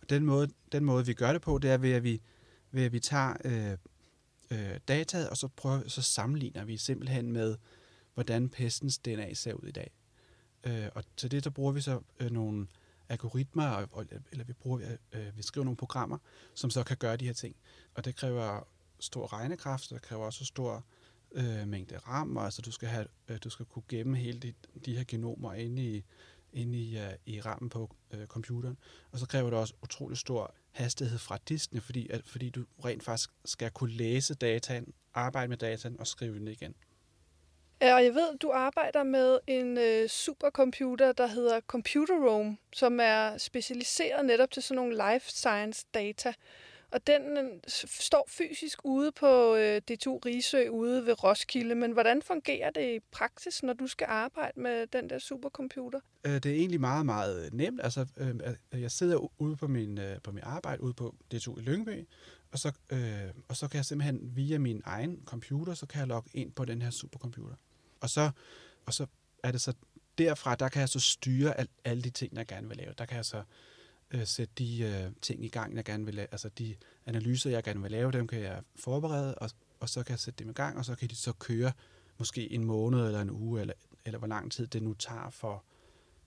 Og 0.00 0.10
den 0.10 0.24
måde, 0.24 0.48
den 0.72 0.84
måde, 0.84 1.06
vi 1.06 1.14
gør 1.14 1.32
det 1.32 1.42
på, 1.42 1.58
det 1.58 1.70
er 1.70 1.78
ved, 1.78 1.92
at 1.92 2.02
vi, 2.02 2.22
ved, 2.72 2.84
at 2.84 2.92
vi 2.92 3.00
tager 3.00 3.34
øh, 3.44 3.76
øh, 4.50 4.78
dataet, 4.88 5.30
og 5.30 5.36
så, 5.36 5.48
prøver, 5.48 5.88
så 5.88 6.02
sammenligner 6.02 6.64
vi 6.64 6.76
simpelthen 6.76 7.32
med, 7.32 7.56
hvordan 8.14 8.48
pestens 8.48 8.98
DNA 8.98 9.34
ser 9.34 9.52
ud 9.52 9.68
i 9.68 9.72
dag. 9.72 9.90
Øh, 10.64 10.88
og 10.94 11.04
til 11.16 11.30
det, 11.30 11.44
så 11.44 11.50
bruger 11.50 11.72
vi 11.72 11.80
så 11.80 12.00
øh, 12.20 12.30
nogle 12.30 12.66
algoritmer, 13.08 13.68
og, 13.68 13.88
og, 13.92 14.06
eller 14.32 14.44
vi, 14.44 14.52
bruger, 14.52 14.80
øh, 15.12 15.26
øh, 15.26 15.36
vi 15.36 15.42
skriver 15.42 15.64
nogle 15.64 15.76
programmer, 15.76 16.18
som 16.54 16.70
så 16.70 16.82
kan 16.82 16.96
gøre 16.96 17.16
de 17.16 17.26
her 17.26 17.32
ting. 17.32 17.56
Og 17.94 18.04
det 18.04 18.16
kræver 18.16 18.68
stor 19.00 19.32
regnekraft, 19.32 19.92
og 19.92 19.94
det 19.94 20.02
kræver 20.02 20.24
også 20.24 20.44
stor 20.44 20.84
øh, 21.32 21.68
mængde 21.68 21.98
RAM, 21.98 22.36
og 22.36 22.44
altså 22.44 22.62
du 22.62 22.70
skal, 22.70 22.88
have, 22.88 23.06
øh, 23.28 23.38
du 23.44 23.50
skal 23.50 23.66
kunne 23.66 23.82
gemme 23.88 24.16
hele 24.16 24.40
de, 24.40 24.54
de 24.84 24.96
her 24.96 25.04
genomer 25.08 25.54
inde 25.54 25.82
i, 25.82 26.04
inde 26.52 26.78
i, 26.78 26.96
uh, 26.96 27.02
i 27.26 27.40
rammen 27.40 27.70
på 27.70 27.96
uh, 28.14 28.24
computeren. 28.26 28.78
Og 29.12 29.18
så 29.18 29.26
kræver 29.26 29.50
det 29.50 29.58
også 29.58 29.74
utrolig 29.82 30.18
stor 30.18 30.54
hastighed 30.70 31.18
fra 31.18 31.38
diskene, 31.48 31.80
fordi, 31.80 32.08
at, 32.10 32.20
fordi 32.26 32.50
du 32.50 32.64
rent 32.84 33.02
faktisk 33.02 33.30
skal 33.44 33.70
kunne 33.70 33.92
læse 33.92 34.34
dataen, 34.34 34.94
arbejde 35.14 35.48
med 35.48 35.56
dataen 35.56 36.00
og 36.00 36.06
skrive 36.06 36.38
den 36.38 36.48
igen. 36.48 36.74
Ja, 37.82 37.94
og 37.94 38.04
jeg 38.04 38.14
ved, 38.14 38.38
du 38.38 38.50
arbejder 38.50 39.02
med 39.02 39.38
en 39.46 39.78
øh, 39.78 40.08
supercomputer, 40.08 41.12
der 41.12 41.26
hedder 41.26 41.60
Computer 41.60 42.14
Room, 42.14 42.58
som 42.72 43.00
er 43.00 43.38
specialiseret 43.38 44.26
netop 44.26 44.50
til 44.50 44.62
sådan 44.62 44.76
nogle 44.76 45.12
life 45.12 45.30
science 45.30 45.86
data. 45.94 46.32
Og 46.92 47.06
den 47.06 47.22
øh, 47.22 47.60
står 47.86 48.28
fysisk 48.28 48.84
ude 48.84 49.12
på 49.12 49.54
øh, 49.54 49.82
D2 49.90 50.06
Risø 50.06 50.68
ude 50.68 51.06
ved 51.06 51.24
Roskilde. 51.24 51.74
Men 51.74 51.92
hvordan 51.92 52.22
fungerer 52.22 52.70
det 52.70 52.96
i 52.96 52.98
praksis, 53.12 53.62
når 53.62 53.72
du 53.72 53.86
skal 53.86 54.06
arbejde 54.10 54.60
med 54.60 54.86
den 54.86 55.10
der 55.10 55.18
supercomputer? 55.18 56.00
Øh, 56.24 56.32
det 56.32 56.46
er 56.46 56.54
egentlig 56.54 56.80
meget, 56.80 57.06
meget 57.06 57.44
øh, 57.44 57.52
nemt. 57.52 57.80
Altså, 57.82 58.06
øh, 58.16 58.80
jeg 58.80 58.90
sidder 58.90 59.40
ude 59.42 59.56
på 59.56 59.66
min, 59.66 59.98
øh, 59.98 60.20
på 60.24 60.32
min 60.32 60.42
arbejde 60.42 60.82
ude 60.82 60.94
på 60.94 61.14
D2 61.34 61.58
i 61.58 61.62
Lyngby, 61.62 62.08
og 62.52 62.58
så, 62.58 62.72
øh, 62.90 62.98
og 63.48 63.56
så 63.56 63.68
kan 63.68 63.76
jeg 63.76 63.84
simpelthen 63.84 64.36
via 64.36 64.58
min 64.58 64.82
egen 64.84 65.22
computer, 65.24 65.74
så 65.74 65.86
kan 65.86 65.98
jeg 65.98 66.08
logge 66.08 66.30
ind 66.34 66.52
på 66.52 66.64
den 66.64 66.82
her 66.82 66.90
supercomputer. 66.90 67.56
Og 68.00 68.10
så, 68.10 68.30
og 68.86 68.94
så 68.94 69.06
er 69.42 69.52
det 69.52 69.60
så 69.60 69.72
derfra, 70.18 70.54
der 70.54 70.68
kan 70.68 70.80
jeg 70.80 70.88
så 70.88 71.00
styre 71.00 71.58
al, 71.58 71.68
alle 71.84 72.02
de 72.02 72.10
ting, 72.10 72.36
jeg 72.36 72.46
gerne 72.46 72.68
vil 72.68 72.76
lave. 72.76 72.94
Der 72.98 73.04
kan 73.06 73.16
jeg 73.16 73.24
så 73.24 73.42
øh, 74.14 74.26
sætte 74.26 74.54
de 74.58 74.82
øh, 74.82 75.12
ting 75.22 75.44
i 75.44 75.48
gang, 75.48 75.76
jeg 75.76 75.84
gerne 75.84 76.04
vil 76.04 76.14
lave. 76.14 76.28
Altså 76.32 76.48
de 76.48 76.76
analyser, 77.06 77.50
jeg 77.50 77.64
gerne 77.64 77.82
vil 77.82 77.90
lave, 77.90 78.12
dem 78.12 78.26
kan 78.26 78.40
jeg 78.40 78.62
forberede, 78.76 79.34
og, 79.34 79.50
og 79.80 79.88
så 79.88 80.02
kan 80.02 80.10
jeg 80.10 80.20
sætte 80.20 80.44
dem 80.44 80.50
i 80.50 80.52
gang, 80.52 80.78
og 80.78 80.84
så 80.84 80.94
kan 80.94 81.08
de 81.08 81.16
så 81.16 81.32
køre 81.32 81.72
måske 82.18 82.52
en 82.52 82.64
måned 82.64 83.06
eller 83.06 83.20
en 83.20 83.30
uge, 83.30 83.60
eller, 83.60 83.74
eller 84.04 84.18
hvor 84.18 84.28
lang 84.28 84.52
tid 84.52 84.66
det 84.66 84.82
nu 84.82 84.94
tager 84.94 85.30
for 85.30 85.64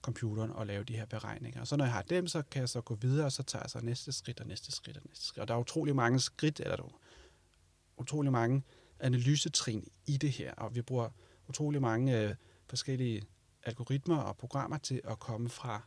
computeren 0.02 0.52
at 0.60 0.66
lave 0.66 0.84
de 0.84 0.96
her 0.96 1.06
beregninger. 1.06 1.60
Og 1.60 1.66
så 1.66 1.76
når 1.76 1.84
jeg 1.84 1.92
har 1.92 2.02
dem, 2.02 2.26
så 2.26 2.42
kan 2.42 2.60
jeg 2.60 2.68
så 2.68 2.80
gå 2.80 2.94
videre, 2.94 3.26
og 3.26 3.32
så 3.32 3.42
tager 3.42 3.62
jeg 3.62 3.70
så 3.70 3.80
næste 3.80 4.12
skridt 4.12 4.40
og 4.40 4.46
næste 4.46 4.72
skridt 4.72 4.96
og 4.96 5.02
næste 5.08 5.24
skridt. 5.24 5.42
Og 5.42 5.48
der 5.48 5.54
er 5.54 5.58
utrolig 5.58 5.96
mange 5.96 6.20
skridt, 6.20 6.60
eller 6.60 6.76
der 6.76 7.00
utrolig 7.96 8.32
mange 8.32 8.62
analysetrin 9.00 9.88
i 10.06 10.16
det 10.16 10.30
her, 10.30 10.52
og 10.54 10.74
vi 10.74 10.82
bruger 10.82 11.08
utrolig 11.48 11.82
mange 11.82 12.20
øh, 12.20 12.34
forskellige 12.68 13.22
algoritmer 13.62 14.16
og 14.16 14.36
programmer 14.36 14.78
til 14.78 15.00
at 15.04 15.18
komme 15.18 15.48
fra 15.48 15.82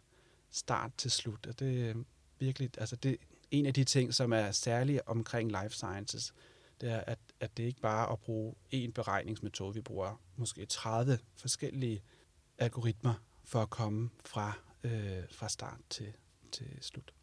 start 0.52 0.92
til 0.98 1.12
slut. 1.12 1.46
Og 1.46 1.60
det 1.60 1.90
er 1.90 1.94
virkelig, 2.40 2.70
altså 2.78 2.96
det 2.96 3.12
er 3.12 3.16
en 3.52 3.66
af 3.66 3.74
de 3.74 3.84
ting, 3.84 4.14
som 4.14 4.34
er 4.34 4.52
særlige 4.52 5.08
omkring 5.08 5.52
life 5.52 5.76
sciences, 5.76 6.34
det 6.82 6.90
er, 6.90 7.00
at, 7.00 7.20
at 7.40 7.58
det 7.58 7.64
ikke 7.64 7.82
bare 7.82 8.08
er 8.08 8.12
at 8.12 8.20
bruge 8.20 8.56
én 8.74 8.92
beregningsmetode. 8.92 9.74
Vi 9.74 9.82
bruger 9.82 10.22
måske 10.36 10.66
30 10.66 11.20
forskellige 11.36 12.02
algoritmer 12.58 13.14
for 13.44 13.62
at 13.62 13.70
komme 13.70 14.10
fra, 14.26 14.54
øh, 14.84 15.24
fra 15.32 15.50
start 15.50 15.80
til, 15.90 16.14
til 16.52 16.68
slut. 16.82 17.14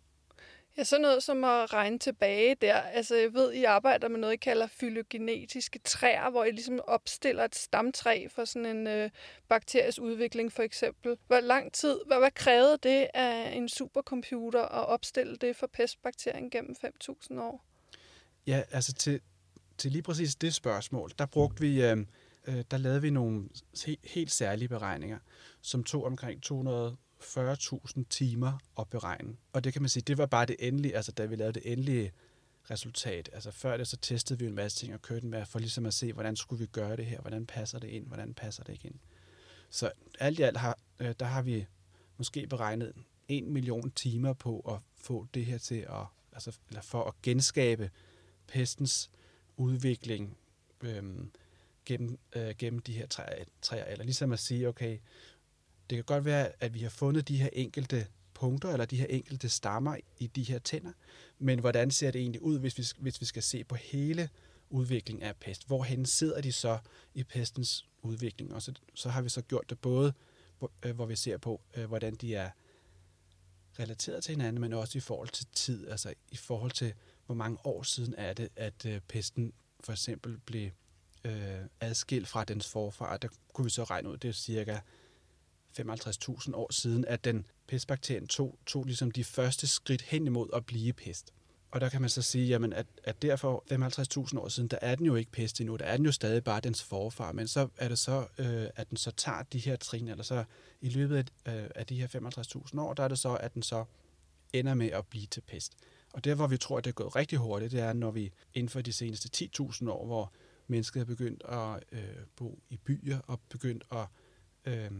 Ja, 0.78 0.84
sådan 0.84 1.02
noget 1.02 1.22
som 1.22 1.44
at 1.44 1.72
regne 1.72 1.98
tilbage 1.98 2.54
der. 2.54 2.74
Altså, 2.74 3.16
jeg 3.16 3.34
ved, 3.34 3.52
I 3.52 3.64
arbejder 3.64 4.08
med 4.08 4.18
noget, 4.18 4.34
I 4.34 4.36
kalder 4.36 4.66
fylogenetiske 4.66 5.78
træer, 5.78 6.30
hvor 6.30 6.44
I 6.44 6.50
ligesom 6.50 6.80
opstiller 6.86 7.44
et 7.44 7.54
stamtræ 7.54 8.26
for 8.30 8.44
sådan 8.44 8.76
en 8.76 8.86
øh, 8.86 9.10
bakteries 9.48 9.98
udvikling, 9.98 10.52
for 10.52 10.62
eksempel. 10.62 11.16
Hvor 11.26 11.40
lang 11.40 11.72
tid, 11.72 12.00
hvad, 12.06 12.18
hvad 12.18 12.30
krævede 12.30 12.78
det 12.82 13.08
af 13.14 13.56
en 13.56 13.68
supercomputer 13.68 14.62
at 14.62 14.86
opstille 14.86 15.36
det 15.36 15.56
for 15.56 15.66
pestbakterien 15.66 16.50
gennem 16.50 16.76
5.000 16.84 17.40
år? 17.40 17.64
Ja, 18.46 18.62
altså 18.70 18.92
til, 18.92 19.20
til 19.78 19.92
lige 19.92 20.02
præcis 20.02 20.34
det 20.34 20.54
spørgsmål, 20.54 21.10
der 21.18 21.26
brugte 21.26 21.60
vi, 21.60 21.84
øh, 21.84 21.98
øh 22.46 22.64
der 22.70 22.76
lavede 22.76 23.02
vi 23.02 23.10
nogle 23.10 23.48
helt 24.04 24.32
særlige 24.32 24.68
beregninger, 24.68 25.18
som 25.60 25.84
tog 25.84 26.04
omkring 26.04 26.42
200 26.42 26.96
40.000 27.22 28.02
timer 28.10 28.58
at 28.78 28.88
beregne. 28.88 29.36
Og 29.52 29.64
det 29.64 29.72
kan 29.72 29.82
man 29.82 29.88
sige, 29.88 30.02
det 30.06 30.18
var 30.18 30.26
bare 30.26 30.46
det 30.46 30.56
endelige, 30.58 30.96
altså 30.96 31.12
da 31.12 31.24
vi 31.24 31.36
lavede 31.36 31.52
det 31.52 31.72
endelige 31.72 32.12
resultat. 32.70 33.30
Altså 33.32 33.50
før 33.50 33.76
det, 33.76 33.88
så 33.88 33.96
testede 33.96 34.38
vi 34.38 34.46
en 34.46 34.54
masse 34.54 34.78
ting 34.78 34.94
og 34.94 35.02
kørte 35.02 35.26
med, 35.26 35.46
for 35.46 35.58
ligesom 35.58 35.86
at 35.86 35.94
se, 35.94 36.12
hvordan 36.12 36.36
skulle 36.36 36.60
vi 36.60 36.66
gøre 36.66 36.96
det 36.96 37.06
her, 37.06 37.20
hvordan 37.20 37.46
passer 37.46 37.78
det 37.78 37.88
ind, 37.88 38.06
hvordan 38.06 38.34
passer 38.34 38.64
det 38.64 38.72
ikke 38.72 38.86
ind. 38.86 38.98
Så 39.70 39.90
alt 40.18 40.38
i 40.38 40.42
alt 40.42 40.56
har, 40.56 40.78
øh, 40.98 41.14
der 41.20 41.26
har 41.26 41.42
vi 41.42 41.66
måske 42.16 42.46
beregnet 42.46 42.92
en 43.28 43.52
million 43.52 43.90
timer 43.90 44.32
på 44.32 44.60
at 44.60 44.78
få 44.96 45.26
det 45.34 45.46
her 45.46 45.58
til 45.58 45.86
at, 45.88 46.06
altså, 46.32 46.58
eller 46.68 46.82
for 46.82 47.04
at 47.04 47.14
genskabe 47.22 47.90
pestens 48.46 49.10
udvikling 49.56 50.36
øhm, 50.80 51.30
gennem, 51.84 52.18
øh, 52.36 52.54
gennem 52.58 52.80
de 52.80 52.92
her 52.92 53.06
træer, 53.06 53.44
træer. 53.62 53.84
Eller 53.84 54.04
ligesom 54.04 54.32
at 54.32 54.38
sige, 54.38 54.68
okay, 54.68 54.98
det 55.90 55.96
kan 55.96 56.04
godt 56.04 56.24
være, 56.24 56.52
at 56.60 56.74
vi 56.74 56.80
har 56.80 56.90
fundet 56.90 57.28
de 57.28 57.36
her 57.36 57.48
enkelte 57.52 58.06
punkter, 58.34 58.68
eller 58.68 58.84
de 58.84 58.96
her 58.96 59.06
enkelte 59.06 59.48
stammer 59.48 59.96
i 60.18 60.26
de 60.26 60.42
her 60.42 60.58
tænder, 60.58 60.92
men 61.38 61.58
hvordan 61.58 61.90
ser 61.90 62.10
det 62.10 62.20
egentlig 62.20 62.42
ud, 62.42 62.58
hvis 62.58 62.78
vi, 62.78 62.84
hvis 62.98 63.20
vi 63.20 63.26
skal 63.26 63.42
se 63.42 63.64
på 63.64 63.74
hele 63.74 64.28
udviklingen 64.70 65.22
af 65.22 65.36
pest? 65.36 65.66
Hvorhen 65.66 66.06
sidder 66.06 66.40
de 66.40 66.52
så 66.52 66.78
i 67.14 67.22
pestens 67.22 67.86
udvikling? 68.02 68.54
Og 68.54 68.62
så, 68.62 68.72
så 68.94 69.08
har 69.08 69.22
vi 69.22 69.28
så 69.28 69.42
gjort 69.42 69.70
det 69.70 69.78
både, 69.78 70.12
hvor, 70.58 70.70
øh, 70.82 70.94
hvor 70.94 71.06
vi 71.06 71.16
ser 71.16 71.36
på, 71.36 71.60
øh, 71.76 71.84
hvordan 71.84 72.14
de 72.14 72.34
er 72.34 72.50
relateret 73.78 74.24
til 74.24 74.34
hinanden, 74.34 74.60
men 74.60 74.72
også 74.72 74.98
i 74.98 75.00
forhold 75.00 75.28
til 75.28 75.46
tid, 75.52 75.88
altså 75.88 76.14
i 76.32 76.36
forhold 76.36 76.70
til, 76.70 76.94
hvor 77.26 77.34
mange 77.34 77.58
år 77.64 77.82
siden 77.82 78.14
er 78.18 78.32
det, 78.32 78.48
at 78.56 78.86
øh, 78.86 79.00
pesten 79.08 79.52
for 79.80 79.92
eksempel 79.92 80.38
blev 80.38 80.70
øh, 81.24 81.60
adskilt 81.80 82.28
fra 82.28 82.44
dens 82.44 82.68
forfar. 82.68 83.16
Der 83.16 83.28
kunne 83.52 83.64
vi 83.64 83.70
så 83.70 83.84
regne 83.84 84.08
ud, 84.08 84.16
det 84.16 84.28
er 84.28 84.32
cirka 84.32 84.78
55.000 85.80 86.54
år 86.54 86.72
siden, 86.72 87.04
at 87.04 87.24
den 87.24 87.46
pestbakterien 87.68 88.26
tog, 88.26 88.58
tog 88.66 88.84
ligesom 88.84 89.10
de 89.10 89.24
første 89.24 89.66
skridt 89.66 90.02
hen 90.02 90.26
imod 90.26 90.48
at 90.54 90.66
blive 90.66 90.92
pest. 90.92 91.32
Og 91.70 91.80
der 91.80 91.88
kan 91.88 92.00
man 92.00 92.10
så 92.10 92.22
sige, 92.22 92.46
jamen, 92.46 92.72
at, 92.72 92.86
at 93.04 93.22
derfor 93.22 93.64
55.000 94.32 94.38
år 94.38 94.48
siden, 94.48 94.68
der 94.68 94.78
er 94.80 94.94
den 94.94 95.06
jo 95.06 95.14
ikke 95.14 95.30
pest 95.30 95.60
endnu, 95.60 95.76
der 95.76 95.84
er 95.84 95.96
den 95.96 96.06
jo 96.06 96.12
stadig 96.12 96.44
bare 96.44 96.60
dens 96.60 96.82
forfar, 96.82 97.32
men 97.32 97.48
så 97.48 97.68
er 97.76 97.88
det 97.88 97.98
så, 97.98 98.26
øh, 98.38 98.66
at 98.76 98.90
den 98.90 98.96
så 98.96 99.10
tager 99.10 99.42
de 99.42 99.58
her 99.58 99.76
trin, 99.76 100.08
eller 100.08 100.24
så 100.24 100.44
i 100.80 100.88
løbet 100.88 101.30
af, 101.44 101.56
øh, 101.56 101.70
af 101.74 101.86
de 101.86 102.00
her 102.00 102.06
55.000 102.06 102.80
år, 102.80 102.94
der 102.94 103.04
er 103.04 103.08
det 103.08 103.18
så, 103.18 103.34
at 103.34 103.54
den 103.54 103.62
så 103.62 103.84
ender 104.52 104.74
med 104.74 104.90
at 104.90 105.06
blive 105.06 105.26
til 105.26 105.40
pest. 105.40 105.72
Og 106.12 106.24
der, 106.24 106.34
hvor 106.34 106.46
vi 106.46 106.56
tror, 106.56 106.78
at 106.78 106.84
det 106.84 106.90
er 106.90 106.94
gået 106.94 107.16
rigtig 107.16 107.38
hurtigt, 107.38 107.72
det 107.72 107.80
er, 107.80 107.92
når 107.92 108.10
vi 108.10 108.32
inden 108.54 108.68
for 108.68 108.80
de 108.80 108.92
seneste 108.92 109.48
10.000 109.60 109.90
år, 109.90 110.06
hvor 110.06 110.32
mennesket 110.66 111.00
er 111.00 111.04
begyndt 111.04 111.42
at 111.48 111.84
øh, 111.92 112.24
bo 112.36 112.58
i 112.70 112.76
byer 112.76 113.18
og 113.26 113.40
begyndt 113.48 113.84
at 113.92 114.06
øh, 114.64 114.90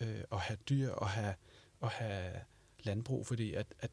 øh, 0.00 0.20
at 0.32 0.38
have 0.38 0.56
dyr 0.68 0.90
og 0.90 1.08
have, 1.08 1.34
og 1.80 1.90
have 1.90 2.32
landbrug, 2.82 3.26
fordi 3.26 3.54
at, 3.54 3.66
at, 3.78 3.90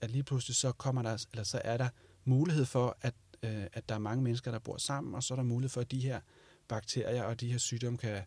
at 0.00 0.10
lige 0.10 0.22
pludselig 0.22 0.56
så 0.56 0.72
kommer 0.72 1.02
der, 1.02 1.26
eller 1.32 1.44
så 1.44 1.60
er 1.64 1.76
der 1.76 1.88
mulighed 2.24 2.64
for, 2.64 2.96
at, 3.00 3.14
øh, 3.42 3.66
at 3.72 3.88
der 3.88 3.94
er 3.94 3.98
mange 3.98 4.22
mennesker, 4.22 4.50
der 4.50 4.58
bor 4.58 4.76
sammen, 4.76 5.14
og 5.14 5.22
så 5.22 5.34
er 5.34 5.36
der 5.36 5.42
mulighed 5.42 5.70
for, 5.70 5.80
at 5.80 5.90
de 5.90 6.00
her 6.00 6.20
bakterier 6.68 7.22
og 7.22 7.40
de 7.40 7.50
her 7.50 7.58
sygdomme 7.58 7.98
kan 7.98 8.22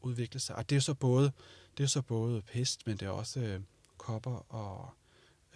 udvikle 0.00 0.40
sig. 0.40 0.56
Og 0.56 0.70
det 0.70 0.76
er 0.76 0.80
så 0.80 0.94
både, 0.94 1.32
det 1.78 1.84
er 1.84 1.88
så 1.88 2.02
både 2.02 2.42
pest, 2.42 2.86
men 2.86 2.96
det 2.96 3.06
er 3.06 3.10
også 3.10 3.40
øh, 3.40 3.60
kopper 3.96 4.52
og 4.52 4.90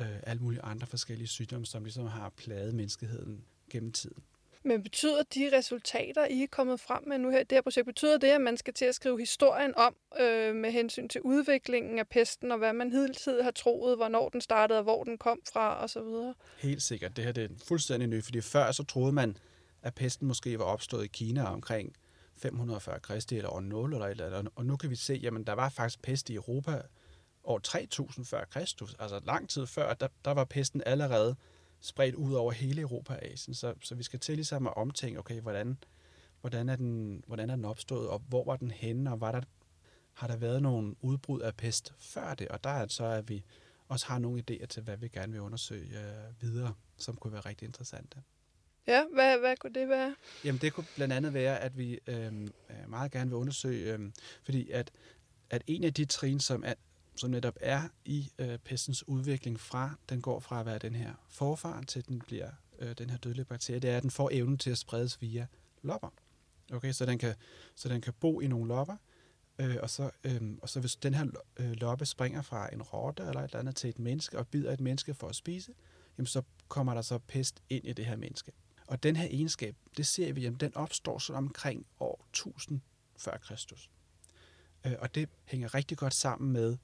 øh, 0.01 0.17
alle 0.23 0.43
mulige 0.43 0.63
andre 0.63 0.87
forskellige 0.87 1.29
sygdomme, 1.29 1.67
som 1.67 1.85
ligesom 1.85 2.07
har 2.07 2.29
plaget 2.29 2.75
menneskeheden 2.75 3.45
gennem 3.71 3.93
tiden. 3.93 4.23
Men 4.65 4.83
betyder 4.83 5.23
de 5.35 5.57
resultater, 5.57 6.27
I 6.27 6.43
er 6.43 6.47
kommet 6.51 6.81
frem 6.81 7.09
med 7.09 7.19
nu 7.19 7.31
her 7.31 7.41
i 7.41 7.45
det 7.45 7.57
her 7.57 7.63
projekt, 7.63 7.87
betyder 7.87 8.19
det, 8.19 8.29
at 8.29 8.41
man 8.41 8.57
skal 8.57 8.75
til 8.75 8.85
at 8.85 8.95
skrive 8.95 9.19
historien 9.19 9.75
om 9.77 9.97
øh, 10.21 10.55
med 10.55 10.71
hensyn 10.71 11.09
til 11.09 11.21
udviklingen 11.21 11.99
af 11.99 12.09
pesten, 12.09 12.53
og 12.53 12.59
hvad 12.59 12.73
man 12.73 12.93
hidtil 12.93 13.43
har 13.43 13.51
troet, 13.51 13.97
hvornår 13.97 14.29
den 14.29 14.41
startede, 14.41 14.79
og 14.79 14.83
hvor 14.83 15.05
den 15.05 15.19
kom 15.19 15.41
fra, 15.53 15.85
osv.? 15.85 16.33
Helt 16.59 16.83
sikkert. 16.83 17.17
Det 17.17 17.25
her 17.25 17.33
det 17.33 17.45
er 17.45 17.49
fuldstændig 17.69 18.09
nyt, 18.09 18.25
fordi 18.25 18.41
før 18.41 18.73
så 18.73 18.85
troede 18.85 19.13
man, 19.13 19.37
at 19.83 19.95
pesten 19.95 20.29
måske 20.29 20.59
var 20.59 20.65
opstået 20.65 21.05
i 21.05 21.09
Kina 21.09 21.45
omkring 21.45 21.97
540 22.37 23.01
kristi 23.01 23.37
eller 23.37 23.51
år 23.51 23.61
0 23.61 23.93
eller 23.93 24.07
et 24.07 24.11
eller 24.11 24.39
andet. 24.39 24.53
Og 24.57 24.67
nu 24.67 24.77
kan 24.77 24.91
vi 24.91 24.97
se, 24.97 25.23
at 25.27 25.47
der 25.47 25.53
var 25.53 25.69
faktisk 25.69 26.03
pest 26.03 26.31
i 26.31 26.35
Europa 26.35 26.83
år 27.45 27.59
3000 27.59 28.27
før 28.27 28.45
Kristus. 28.45 28.95
Altså 28.99 29.21
lang 29.25 29.51
tid 29.51 29.67
før, 29.67 29.95
der, 29.95 30.09
der 30.25 30.31
var 30.31 30.45
pesten 30.45 30.83
allerede 30.87 31.37
spredt 31.83 32.15
ud 32.15 32.35
over 32.35 32.53
hele 32.53 32.81
Europa 32.81 33.13
og 33.13 33.25
Asien. 33.25 33.55
Så, 33.55 33.75
så 33.81 33.95
vi 33.95 34.03
skal 34.03 34.21
til 34.21 34.35
ligesom 34.35 34.67
at 34.67 34.77
omtænke, 34.77 35.19
okay, 35.19 35.41
hvordan, 35.41 35.79
hvordan, 36.41 36.69
er 36.69 36.77
den, 36.77 37.25
hvordan 37.27 37.51
er 37.51 37.57
den 37.57 37.65
opstået, 37.65 38.09
og 38.09 38.23
hvor 38.29 38.45
var 38.45 38.57
den 38.57 38.71
henne, 38.71 39.13
og 39.13 39.21
var 39.21 39.33
der, 39.33 39.41
har 40.13 40.27
der 40.27 40.37
været 40.37 40.63
nogle 40.63 40.95
udbrud 41.01 41.41
af 41.41 41.55
pest 41.55 41.95
før 41.99 42.35
det? 42.35 42.49
Og 42.49 42.65
der 42.65 42.71
er 42.71 42.87
så, 42.89 43.05
at 43.05 43.29
vi 43.29 43.45
også 43.89 44.07
har 44.07 44.19
nogle 44.19 44.43
idéer 44.51 44.67
til, 44.67 44.83
hvad 44.83 44.97
vi 44.97 45.09
gerne 45.09 45.33
vil 45.33 45.41
undersøge 45.41 46.01
øh, 46.01 46.43
videre, 46.43 46.75
som 46.97 47.17
kunne 47.17 47.33
være 47.33 47.41
rigtig 47.41 47.67
interessante. 47.67 48.23
Ja, 48.87 49.05
hvad, 49.15 49.39
hvad 49.39 49.57
kunne 49.57 49.75
det 49.75 49.89
være? 49.89 50.15
Jamen 50.45 50.61
det 50.61 50.73
kunne 50.73 50.87
blandt 50.97 51.15
andet 51.15 51.35
være, 51.35 51.61
at 51.61 51.79
vi 51.79 51.99
øh, 52.07 52.49
meget 52.89 53.13
gerne 53.13 53.31
vil 53.31 53.37
undersøge, 53.37 53.95
øh, 53.95 54.11
fordi 54.43 54.71
at, 54.71 54.91
at 55.51 55.63
en 55.67 55.85
af 55.85 55.95
de 55.95 56.05
trin, 56.05 56.41
som, 56.41 56.65
er, 56.67 56.75
som 57.17 57.31
netop 57.31 57.57
er 57.61 57.89
i 58.05 58.31
øh, 58.39 58.59
pestens 58.59 59.09
udvikling 59.09 59.61
fra, 59.61 59.91
den 60.09 60.23
går 60.23 60.41
fra 60.41 60.61
at 60.61 60.67
være 60.67 60.79
den 60.79 60.95
her 60.95 61.15
forfar 61.29 61.83
til 61.83 62.09
den 62.09 62.21
bliver 62.21 62.51
øh, 62.79 62.95
den 62.99 63.11
her 63.11 63.17
dødelige 63.17 63.45
bakterie, 63.45 63.81
det 63.81 63.91
er, 63.91 63.97
at 63.97 64.03
den 64.03 64.11
får 64.11 64.31
evnen 64.33 64.59
til 64.59 64.71
at 64.71 64.79
spredes 64.79 65.21
via 65.21 65.47
lopper. 65.83 66.09
Okay, 66.73 66.93
så 66.93 67.07
den 67.07 67.19
kan, 67.19 67.35
så 67.75 67.89
den 67.89 68.01
kan 68.01 68.13
bo 68.21 68.41
i 68.41 68.47
nogle 68.47 68.69
lopper, 68.69 68.97
øh, 69.59 69.77
og, 69.83 69.91
så, 69.91 70.11
øh, 70.25 70.41
og 70.63 70.69
så 70.69 70.81
hvis 70.81 70.97
den 70.97 71.15
her 71.15 71.27
øh, 71.57 71.73
loppe 71.73 72.07
springer 72.07 72.43
fra 72.43 72.75
en 72.75 72.83
rotte 72.83 73.23
eller 73.23 73.41
et 73.41 73.45
eller 73.45 73.59
andet 73.59 73.77
til 73.77 73.91
et 73.91 73.99
menneske 73.99 74.39
og 74.39 74.49
bider 74.49 74.73
et 74.73 74.81
menneske 74.81 75.15
for 75.15 75.29
at 75.29 75.35
spise, 75.35 75.73
jamen 76.19 76.27
så 76.27 76.43
kommer 76.69 76.95
der 76.95 77.03
så 77.03 77.19
pest 77.19 77.63
ind 77.71 77.87
i 77.87 77.93
det 77.93 78.07
her 78.07 78.17
menneske. 78.17 78.53
Og 78.87 79.03
den 79.03 79.17
her 79.17 79.27
egenskab, 79.31 79.77
det 79.97 80.07
ser 80.07 80.33
vi, 80.33 80.41
jamen 80.41 80.61
den 80.61 80.77
opstår 80.77 81.19
så 81.19 81.33
omkring 81.33 81.87
år 82.01 82.27
1000 82.31 82.81
før 83.17 83.37
Kristus. 83.39 83.91
Øh, 84.87 84.93
og 84.99 85.15
det 85.15 85.29
hænger 85.45 85.75
rigtig 85.75 85.99
godt 85.99 86.15
sammen 86.15 86.53
med, 86.53 86.77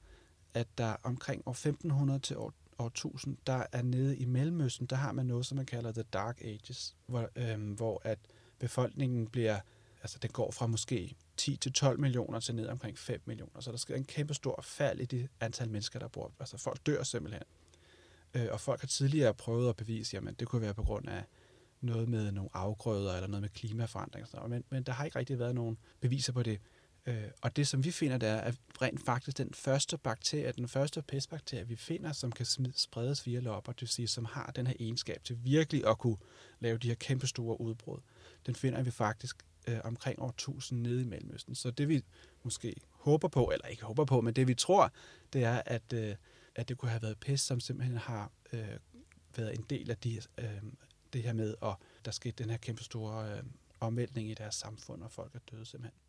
at 0.53 0.67
der 0.77 0.95
omkring 1.03 1.43
år 1.45 1.51
1500 1.51 2.19
til 2.19 2.37
år, 2.37 2.53
år 2.79 2.87
1000, 2.87 3.37
der 3.47 3.63
er 3.71 3.81
nede 3.81 4.17
i 4.17 4.25
Mellemøsten, 4.25 4.87
der 4.87 4.95
har 4.95 5.11
man 5.11 5.25
noget, 5.25 5.45
som 5.45 5.55
man 5.55 5.65
kalder 5.65 5.91
The 5.91 6.03
Dark 6.03 6.41
Ages, 6.41 6.95
hvor, 7.05 7.29
øh, 7.35 7.71
hvor 7.71 8.01
at 8.03 8.19
befolkningen 8.59 9.27
bliver, 9.27 9.59
altså 10.01 10.19
den 10.19 10.29
går 10.29 10.51
fra 10.51 10.67
måske 10.67 11.15
10 11.37 11.57
til 11.57 11.73
12 11.73 11.99
millioner 11.99 12.39
til 12.39 12.55
ned 12.55 12.67
omkring 12.67 12.97
5 12.97 13.21
millioner. 13.25 13.61
Så 13.61 13.71
der 13.71 13.77
sker 13.77 13.95
en 13.95 14.05
kæmpe 14.05 14.33
stor 14.33 14.61
fald 14.61 14.99
i 14.99 15.05
det 15.05 15.29
antal 15.39 15.69
mennesker, 15.69 15.99
der 15.99 16.07
bor. 16.07 16.31
Altså 16.39 16.57
folk 16.57 16.85
dør 16.85 17.03
simpelthen. 17.03 17.43
Øh, 18.33 18.47
og 18.51 18.61
folk 18.61 18.81
har 18.81 18.87
tidligere 18.87 19.33
prøvet 19.33 19.69
at 19.69 19.75
bevise, 19.75 20.15
jamen 20.15 20.33
det 20.39 20.47
kunne 20.47 20.61
være 20.61 20.73
på 20.73 20.83
grund 20.83 21.09
af 21.09 21.23
noget 21.81 22.09
med 22.09 22.31
nogle 22.31 22.49
afgrøder 22.53 23.13
eller 23.13 23.27
noget 23.27 23.41
med 23.41 23.49
klimaforandring. 23.49 24.27
Men, 24.47 24.63
men 24.69 24.83
der 24.83 24.91
har 24.91 25.05
ikke 25.05 25.19
rigtig 25.19 25.39
været 25.39 25.55
nogen 25.55 25.77
beviser 25.99 26.33
på 26.33 26.43
det. 26.43 26.59
Øh, 27.05 27.23
og 27.41 27.55
det, 27.55 27.67
som 27.67 27.83
vi 27.83 27.91
finder, 27.91 28.17
det 28.17 28.29
er, 28.29 28.37
at 28.37 28.55
rent 28.81 29.05
faktisk 29.05 29.37
den 29.37 29.53
første 29.53 29.97
bakterie, 29.97 30.51
den 30.51 30.67
første 30.67 31.01
pestbakterie, 31.01 31.67
vi 31.67 31.75
finder, 31.75 32.11
som 32.11 32.31
kan 32.31 32.45
spredes 32.75 33.25
via 33.25 33.39
lopper, 33.39 33.71
det 33.71 33.81
vil 33.81 33.89
sige, 33.89 34.07
som 34.07 34.25
har 34.25 34.51
den 34.55 34.67
her 34.67 34.73
egenskab 34.79 35.23
til 35.23 35.37
virkelig 35.43 35.87
at 35.87 35.97
kunne 35.97 36.17
lave 36.59 36.77
de 36.77 36.87
her 36.87 36.95
kæmpe 36.95 37.27
store 37.27 37.61
udbrud, 37.61 37.99
den 38.45 38.55
finder 38.55 38.81
vi 38.81 38.91
faktisk 38.91 39.45
øh, 39.67 39.79
omkring 39.83 40.21
år 40.21 40.29
1000 40.29 40.81
nede 40.81 41.01
i 41.01 41.05
Mellemøsten. 41.05 41.55
Så 41.55 41.71
det 41.71 41.89
vi 41.89 42.03
måske 42.43 42.75
håber 42.89 43.27
på, 43.27 43.51
eller 43.53 43.67
ikke 43.67 43.83
håber 43.83 44.05
på, 44.05 44.21
men 44.21 44.33
det 44.33 44.47
vi 44.47 44.53
tror, 44.53 44.93
det 45.33 45.43
er, 45.43 45.61
at, 45.65 45.93
øh, 45.93 46.15
at 46.55 46.69
det 46.69 46.77
kunne 46.77 46.91
have 46.91 47.01
været 47.01 47.19
pest, 47.19 47.45
som 47.45 47.59
simpelthen 47.59 47.97
har 47.97 48.31
øh, 48.53 48.77
været 49.35 49.55
en 49.55 49.65
del 49.69 49.91
af 49.91 49.97
de, 49.97 50.21
øh, 50.37 50.63
det 51.13 51.23
her 51.23 51.33
med, 51.33 51.55
at 51.63 51.75
der 52.05 52.11
skete 52.11 52.43
den 52.43 52.49
her 52.49 52.57
kæmpe 52.57 52.83
store 52.83 53.37
øh, 53.37 53.43
omvæltning 53.79 54.29
i 54.29 54.33
deres 54.33 54.55
samfund, 54.55 55.03
og 55.03 55.11
folk 55.11 55.35
er 55.35 55.39
døde 55.51 55.65
simpelthen. 55.65 56.08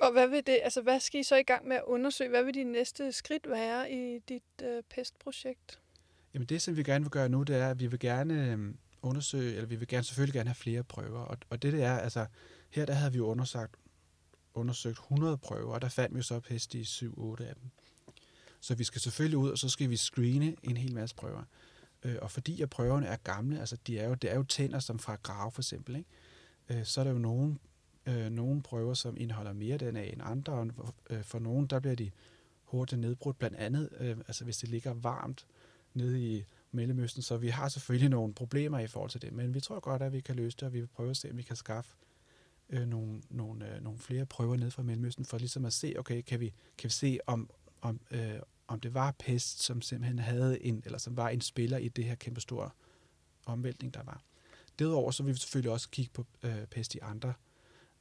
Og 0.00 0.12
hvad 0.12 0.28
vil 0.28 0.46
det, 0.46 0.58
altså 0.62 0.82
hvad 0.82 1.00
skal 1.00 1.20
I 1.20 1.22
så 1.22 1.36
i 1.36 1.42
gang 1.42 1.68
med 1.68 1.76
at 1.76 1.82
undersøge? 1.86 2.30
Hvad 2.30 2.44
vil 2.44 2.54
de 2.54 2.64
næste 2.64 3.12
skridt 3.12 3.50
være 3.50 3.92
i 3.92 4.18
dit 4.18 4.42
øh, 4.62 4.82
pestprojekt? 4.90 5.80
Jamen 6.34 6.46
det, 6.46 6.62
som 6.62 6.76
vi 6.76 6.82
gerne 6.82 7.04
vil 7.04 7.10
gøre 7.10 7.28
nu, 7.28 7.42
det 7.42 7.56
er, 7.56 7.70
at 7.70 7.80
vi 7.80 7.86
vil 7.86 7.98
gerne 7.98 8.52
øhm, 8.52 8.78
undersøge, 9.02 9.54
eller 9.54 9.66
vi 9.66 9.76
vil 9.76 9.88
gerne 9.88 10.04
selvfølgelig 10.04 10.34
gerne 10.34 10.48
have 10.48 10.54
flere 10.54 10.84
prøver. 10.84 11.20
Og, 11.20 11.38
og 11.50 11.62
det, 11.62 11.72
det 11.72 11.82
er, 11.82 11.98
altså 11.98 12.26
her 12.70 12.86
der 12.86 12.92
havde 12.92 13.12
vi 13.12 13.20
undersøgt, 13.20 13.76
undersøgt 14.54 14.98
100 14.98 15.38
prøver, 15.38 15.74
og 15.74 15.82
der 15.82 15.88
fandt 15.88 16.16
vi 16.16 16.22
så 16.22 16.40
pest 16.40 16.74
i 16.74 16.82
7-8 16.82 17.44
af 17.44 17.54
dem. 17.54 17.70
Så 18.60 18.74
vi 18.74 18.84
skal 18.84 19.00
selvfølgelig 19.00 19.38
ud, 19.38 19.50
og 19.50 19.58
så 19.58 19.68
skal 19.68 19.90
vi 19.90 19.96
screene 19.96 20.56
en 20.62 20.76
hel 20.76 20.94
masse 20.94 21.16
prøver. 21.16 21.42
Øh, 22.04 22.16
og 22.22 22.30
fordi 22.30 22.62
at 22.62 22.70
prøverne 22.70 23.06
er 23.06 23.16
gamle, 23.16 23.60
altså 23.60 23.76
de 23.86 23.98
er 23.98 24.08
jo, 24.08 24.14
det 24.14 24.30
er 24.30 24.36
jo 24.36 24.42
tænder 24.42 24.78
som 24.78 24.98
fra 24.98 25.16
grave 25.22 25.52
for 25.52 25.60
eksempel, 25.60 25.96
ikke? 25.96 26.10
Øh, 26.68 26.84
så 26.84 27.00
er 27.00 27.04
der 27.04 27.12
jo 27.12 27.18
nogle, 27.18 27.56
øh, 28.06 28.30
nogle 28.30 28.62
prøver, 28.62 28.94
som 28.94 29.16
indeholder 29.16 29.52
mere 29.52 29.78
DNA 29.78 30.04
end 30.04 30.20
andre, 30.24 30.52
og 30.52 30.94
øh, 31.10 31.22
for 31.22 31.38
nogle, 31.38 31.68
der 31.68 31.80
bliver 31.80 31.96
de 31.96 32.10
hurtigt 32.64 33.00
nedbrudt, 33.00 33.38
blandt 33.38 33.56
andet, 33.56 33.88
øh, 34.00 34.16
altså 34.16 34.44
hvis 34.44 34.58
det 34.58 34.68
ligger 34.68 34.94
varmt 34.94 35.46
nede 35.94 36.36
i 36.36 36.44
Mellemøsten, 36.72 37.22
så 37.22 37.36
vi 37.36 37.48
har 37.48 37.68
selvfølgelig 37.68 38.10
nogle 38.10 38.34
problemer 38.34 38.78
i 38.78 38.86
forhold 38.86 39.10
til 39.10 39.22
det, 39.22 39.32
men 39.32 39.54
vi 39.54 39.60
tror 39.60 39.80
godt, 39.80 40.02
at 40.02 40.12
vi 40.12 40.20
kan 40.20 40.36
løse 40.36 40.56
det, 40.56 40.62
og 40.62 40.72
vi 40.72 40.80
vil 40.80 40.86
prøve 40.86 41.10
at 41.10 41.16
se, 41.16 41.30
om 41.30 41.36
vi 41.36 41.42
kan 41.42 41.56
skaffe 41.56 41.96
øh, 42.70 42.88
nogle, 42.88 43.22
nogle, 43.30 43.74
øh, 43.74 43.82
nogle 43.84 43.98
flere 43.98 44.26
prøver 44.26 44.56
ned 44.56 44.70
fra 44.70 44.82
Mellemøsten, 44.82 45.24
for 45.24 45.38
ligesom 45.38 45.64
at 45.64 45.72
se, 45.72 45.94
okay, 45.98 46.22
kan 46.22 46.40
vi, 46.40 46.52
kan 46.78 46.88
vi 46.88 46.92
se, 46.92 47.18
om, 47.26 47.50
om, 47.80 48.00
øh, 48.10 48.40
om 48.68 48.80
det 48.80 48.94
var 48.94 49.14
pest, 49.18 49.62
som 49.62 49.82
simpelthen 49.82 50.18
havde 50.18 50.64
en, 50.64 50.82
eller 50.84 50.98
som 50.98 51.16
var 51.16 51.28
en 51.28 51.40
spiller 51.40 51.78
i 51.78 51.88
det 51.88 52.04
her 52.04 52.14
kæmpe 52.14 52.40
store 52.40 52.70
omvæltning, 53.46 53.94
der 53.94 54.02
var. 54.02 54.22
Derudover 54.78 55.10
så 55.10 55.22
vil 55.22 55.34
vi 55.34 55.38
selvfølgelig 55.38 55.72
også 55.72 55.90
kigge 55.90 56.10
på 56.14 56.26
øh, 56.42 56.66
pest 56.66 56.94
i 56.94 56.98
andre, 57.02 57.32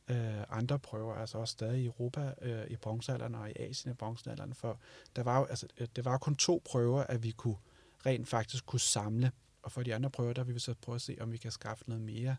øh, 0.10 0.44
andre 0.50 0.80
prøver, 0.80 1.16
altså 1.16 1.38
også 1.38 1.52
stadig 1.52 1.82
i 1.82 1.86
Europa 1.86 2.34
øh, 2.42 2.68
i 2.70 2.76
bronzealderen 2.76 3.36
og 3.36 3.50
i 3.50 3.54
Asien 3.56 3.92
i 3.92 3.96
bronzealderen, 3.96 4.54
for 4.54 4.80
der 5.16 5.24
var 5.24 5.40
jo, 5.40 5.46
altså, 5.46 5.68
øh, 5.78 5.88
det 5.96 6.06
var 6.06 6.18
kun 6.18 6.36
to 6.36 6.62
prøver, 6.66 7.04
at 7.04 7.24
vi 7.24 7.32
kunne 7.32 7.58
rent 8.06 8.28
faktisk 8.28 8.66
kunne 8.66 8.80
samle, 8.80 9.32
og 9.64 9.72
for 9.72 9.84
de 9.84 9.96
andre 9.96 10.10
prøver, 10.10 10.34
der 10.34 10.44
vil 10.44 10.56
vi 10.56 10.60
så 10.60 10.74
prøve 10.82 10.96
at 10.96 11.02
se, 11.02 11.18
om 11.20 11.32
vi 11.32 11.38
kan 11.38 11.52
skaffe 11.52 11.84
noget 11.88 12.04
mere 12.04 12.36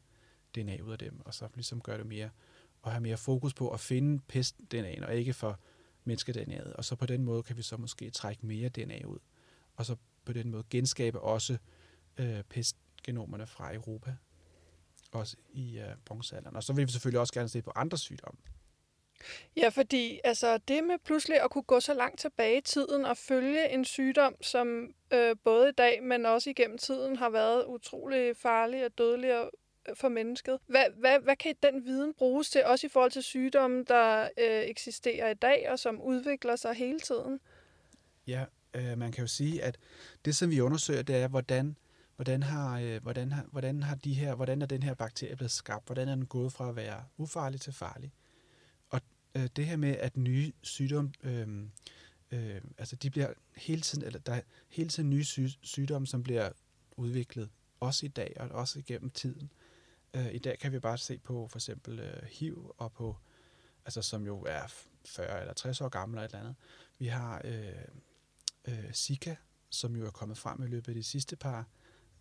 DNA 0.55 0.81
ud 0.83 0.93
af 0.93 0.99
dem, 0.99 1.21
og 1.25 1.35
så 1.35 1.49
ligesom 1.55 1.81
gøre 1.81 1.99
det 1.99 2.07
mere, 2.07 2.31
og 2.83 2.91
have 2.91 3.01
mere 3.01 3.17
fokus 3.17 3.55
på 3.55 3.71
at 3.71 3.81
finde 3.81 4.23
pest-DNA'en, 4.29 5.07
og 5.07 5.15
ikke 5.15 5.33
for 5.33 5.61
menneske-DNA'et. 6.05 6.73
Og 6.73 6.85
så 6.85 6.97
på 6.97 7.07
den 7.07 7.25
måde 7.25 7.43
kan 7.43 7.57
vi 7.57 7.63
så 7.63 7.77
måske 7.77 8.11
trække 8.11 8.47
mere 8.47 8.69
DNA 8.69 9.05
ud, 9.07 9.19
og 9.77 9.87
så 9.87 9.97
på 10.25 10.33
den 10.33 10.51
måde 10.51 10.65
genskabe 10.71 11.21
også 11.21 11.59
øh, 12.19 12.43
pestgenomerne 12.43 13.47
fra 13.47 13.75
Europa, 13.75 14.17
også 15.13 15.37
i 15.53 15.79
øh, 15.79 15.95
bronzealderen. 16.05 16.57
Og 16.57 16.63
så 16.63 16.73
vil 16.73 16.87
vi 16.87 16.93
selvfølgelig 16.93 17.21
også 17.21 17.35
gerne 17.35 17.49
se 17.49 17.63
på 17.63 17.73
andre 17.75 17.99
sygdomme. 17.99 18.39
Ja, 19.57 19.69
fordi 19.69 20.21
altså, 20.25 20.59
det 20.59 20.85
med 20.85 20.99
pludselig 21.05 21.43
at 21.43 21.51
kunne 21.51 21.63
gå 21.63 21.81
så 21.81 21.95
langt 21.95 22.21
tilbage 22.21 22.59
i 22.59 22.61
tiden 22.61 23.05
og 23.05 23.17
følge 23.17 23.71
en 23.71 23.85
sygdom, 23.85 24.35
som 24.43 24.95
øh, 25.13 25.37
både 25.45 25.69
i 25.69 25.73
dag, 25.73 26.03
men 26.03 26.27
også 26.27 26.51
igennem 26.51 26.79
tiden 26.79 27.17
har 27.17 27.31
været 27.31 27.65
utrolig 27.67 28.37
farlig 28.37 28.85
og 28.85 28.99
dødelig 28.99 29.41
og 29.41 29.51
for 29.95 30.09
mennesket. 30.09 30.59
Hvad, 30.67 30.85
hvad, 30.99 31.21
hvad 31.21 31.37
kan 31.37 31.55
den 31.63 31.85
viden 31.85 32.15
bruges 32.15 32.51
til, 32.51 32.65
også 32.65 32.87
i 32.87 32.91
forhold 32.91 33.11
til 33.11 33.23
sygdomme, 33.23 33.85
der 33.85 34.23
øh, 34.23 34.63
eksisterer 34.63 35.31
i 35.31 35.35
dag, 35.35 35.71
og 35.71 35.79
som 35.79 36.01
udvikler 36.01 36.57
sig 36.57 36.75
hele 36.75 37.01
tiden? 37.01 37.41
Ja, 38.27 38.45
øh, 38.75 38.99
man 38.99 39.13
kan 39.13 39.23
jo 39.23 39.29
sige, 39.29 39.63
at 39.63 39.79
det, 40.25 40.37
som 40.37 40.51
vi 40.51 40.61
undersøger, 40.61 41.03
det 41.03 41.17
er, 41.17 41.29
hvordan, 41.29 41.77
hvordan, 42.17 42.43
har, 42.43 42.81
øh, 42.81 43.03
hvordan, 43.03 43.33
har, 43.33 43.47
hvordan, 43.53 43.83
har 43.83 43.95
de 43.95 44.15
her, 44.15 44.35
hvordan 44.35 44.63
er 44.63 44.67
den 44.67 44.83
her 44.83 44.95
bakterie 44.95 45.37
blevet 45.37 45.51
skabt? 45.51 45.87
Hvordan 45.87 46.09
er 46.09 46.15
den 46.15 46.27
gået 46.27 46.53
fra 46.53 46.69
at 46.69 46.77
være 46.77 47.05
ufarlig 47.17 47.61
til 47.61 47.73
farlig? 47.73 48.13
Og 48.91 49.01
øh, 49.35 49.49
det 49.57 49.67
her 49.67 49.77
med, 49.77 49.97
at 49.97 50.17
nye 50.17 50.53
sygdomme, 50.63 51.13
øh, 51.23 51.65
øh, 52.31 52.61
altså 52.79 52.97
de 52.97 53.11
bliver 53.11 53.33
hele 53.57 53.81
tiden, 53.81 54.05
eller 54.05 54.19
der 54.19 54.35
er 54.35 54.41
hele 54.69 54.89
tiden 54.89 55.11
nye 55.11 55.25
syg, 55.25 55.49
sygdomme, 55.63 56.07
som 56.07 56.23
bliver 56.23 56.51
udviklet, 56.97 57.51
også 57.81 58.07
i 58.07 58.09
dag 58.09 58.37
og 58.41 58.49
også 58.49 58.79
igennem 58.79 59.11
tiden. 59.11 59.53
Øh, 60.15 60.35
I 60.35 60.39
dag 60.39 60.59
kan 60.59 60.73
vi 60.73 60.79
bare 60.79 60.99
se 60.99 61.19
på 61.19 61.49
for 61.49 61.59
eksempel 61.59 62.01
øh, 62.01 62.23
HIV, 62.23 62.75
og 62.79 62.93
på, 62.93 63.17
altså, 63.85 64.03
som 64.03 64.27
jo 64.27 64.43
er 64.43 64.73
40 65.07 65.41
eller 65.41 65.55
60 65.55 65.81
år 65.81 65.89
gammel 65.89 66.19
eller 66.19 66.25
et 66.25 66.29
eller 66.29 66.41
andet. 66.41 66.55
Vi 66.99 67.07
har 67.07 67.41
øh, 67.45 67.73
øh, 68.69 68.93
Zika, 68.93 69.35
som 69.71 69.97
jo 69.97 70.07
er 70.07 70.11
kommet 70.11 70.39
frem 70.39 70.63
i 70.63 70.67
løbet 70.67 70.89
af 70.89 70.95
de 70.95 71.03
sidste 71.03 71.37
par 71.37 71.67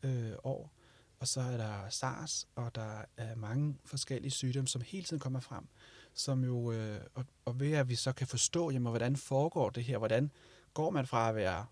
øh, 0.05 0.33
år. 0.43 0.71
Og 1.19 1.27
så 1.27 1.41
er 1.41 1.57
der 1.57 1.89
SARS, 1.89 2.47
og 2.55 2.75
der 2.75 3.01
er 3.17 3.35
mange 3.35 3.77
forskellige 3.85 4.31
sygdomme, 4.31 4.67
som 4.67 4.81
hele 4.81 5.03
tiden 5.03 5.19
kommer 5.19 5.39
frem. 5.39 5.67
Som 6.13 6.43
jo, 6.43 6.71
øh, 6.71 7.01
og, 7.13 7.25
og 7.45 7.59
ved 7.59 7.73
at 7.73 7.89
vi 7.89 7.95
så 7.95 8.13
kan 8.13 8.27
forstå, 8.27 8.71
jamen, 8.71 8.89
hvordan 8.89 9.15
foregår 9.15 9.69
det 9.69 9.83
her, 9.83 9.97
hvordan 9.97 10.31
går 10.73 10.89
man 10.89 11.07
fra 11.07 11.29
at 11.29 11.35
være 11.35 11.65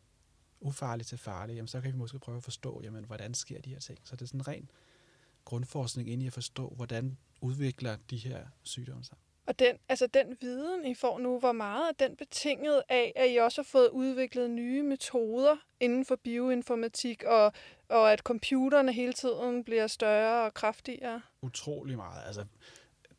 ufarlig 0.60 1.06
til 1.06 1.18
farlig, 1.18 1.56
jamen, 1.56 1.68
så 1.68 1.82
kan 1.82 1.94
vi 1.94 1.98
måske 1.98 2.20
prøve 2.20 2.38
at 2.38 2.44
forstå, 2.44 2.82
jamen, 2.84 3.06
hvordan 3.06 3.34
sker 3.34 3.62
de 3.62 3.70
her 3.70 3.80
ting. 3.80 4.00
Så 4.04 4.16
det 4.16 4.22
er 4.22 4.26
sådan 4.26 4.48
ren 4.48 4.70
grundforskning 5.46 6.10
ind 6.10 6.24
i 6.24 6.28
at 6.28 6.34
forstå, 6.34 6.74
hvordan 6.76 7.18
udvikler 7.42 7.98
de 8.10 8.18
her 8.18 8.46
sygdomme 8.64 9.04
sig. 9.04 9.18
Og 9.46 9.60
den, 9.60 9.76
altså 9.90 10.08
den 10.08 10.38
viden, 10.42 10.86
I 10.86 10.94
får 10.94 11.20
nu, 11.20 11.40
hvor 11.40 11.52
meget 11.52 11.90
er 11.90 12.08
den 12.08 12.16
betinget 12.16 12.84
af, 12.90 13.14
at 13.16 13.32
I 13.32 13.38
også 13.38 13.62
har 13.62 13.64
fået 13.64 13.90
udviklet 13.90 14.52
nye 14.52 14.84
metoder 14.84 15.56
inden 15.80 16.06
for 16.06 16.16
bioinformatik, 16.16 17.24
og, 17.24 17.54
og 17.94 18.12
at 18.12 18.20
computerne 18.20 18.94
hele 18.94 19.14
tiden 19.14 19.64
bliver 19.64 19.88
større 19.88 20.46
og 20.46 20.54
kraftigere? 20.54 21.22
Utrolig 21.42 21.98
meget. 21.98 22.22
Altså, 22.26 22.46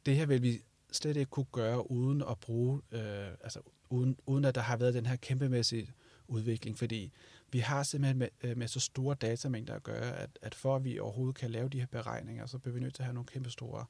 det 0.07 0.17
her 0.17 0.27
vil 0.27 0.43
vi 0.43 0.63
slet 0.93 1.17
ikke 1.17 1.31
kunne 1.31 1.47
gøre 1.53 1.91
uden 1.91 2.23
at 2.31 2.39
bruge, 2.41 2.81
øh, 2.93 3.29
altså 3.41 3.61
uden, 3.91 4.17
uden 4.27 4.45
at 4.45 4.55
der 4.55 4.61
har 4.61 4.77
været 4.77 4.95
den 4.95 5.07
her 5.07 5.17
kæmpemæssige 5.17 5.91
udvikling, 6.29 6.79
fordi 6.79 7.13
vi 7.53 7.59
har 7.59 7.83
simpelthen 7.83 8.19
med, 8.19 8.29
øh, 8.43 8.57
med 8.57 8.69
så 8.69 8.81
store 8.81 9.15
datamængder 9.15 9.75
at 9.75 9.83
gøre, 9.83 10.17
at, 10.17 10.31
at 10.43 10.55
for 10.55 10.77
at 10.77 10.85
vi 10.85 10.99
overhovedet 10.99 11.37
kan 11.37 11.51
lave 11.51 11.69
de 11.69 11.81
her 11.81 11.87
beregninger, 11.87 12.47
så 12.47 12.59
bliver 12.59 12.75
vi 12.75 12.81
nødt 12.81 12.95
til 12.95 13.03
at 13.03 13.07
have 13.07 13.15
nogle 13.15 13.27
kæmpe 13.27 13.51
store 13.51 13.85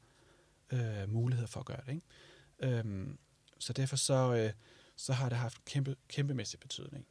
øh, 0.73 1.09
muligheder 1.09 1.49
for 1.49 1.61
at 1.61 1.67
gøre 1.67 1.81
det. 1.87 1.93
Ikke? 1.93 2.79
Øhm, 2.79 3.19
så 3.59 3.73
derfor 3.73 3.97
så, 3.97 4.35
øh, 4.35 4.53
så 4.97 5.13
har 5.13 5.29
det 5.29 5.39
haft 5.39 5.65
kæmpe, 5.65 5.97
kæmpemæssig 6.09 6.61
betydning. 6.61 7.07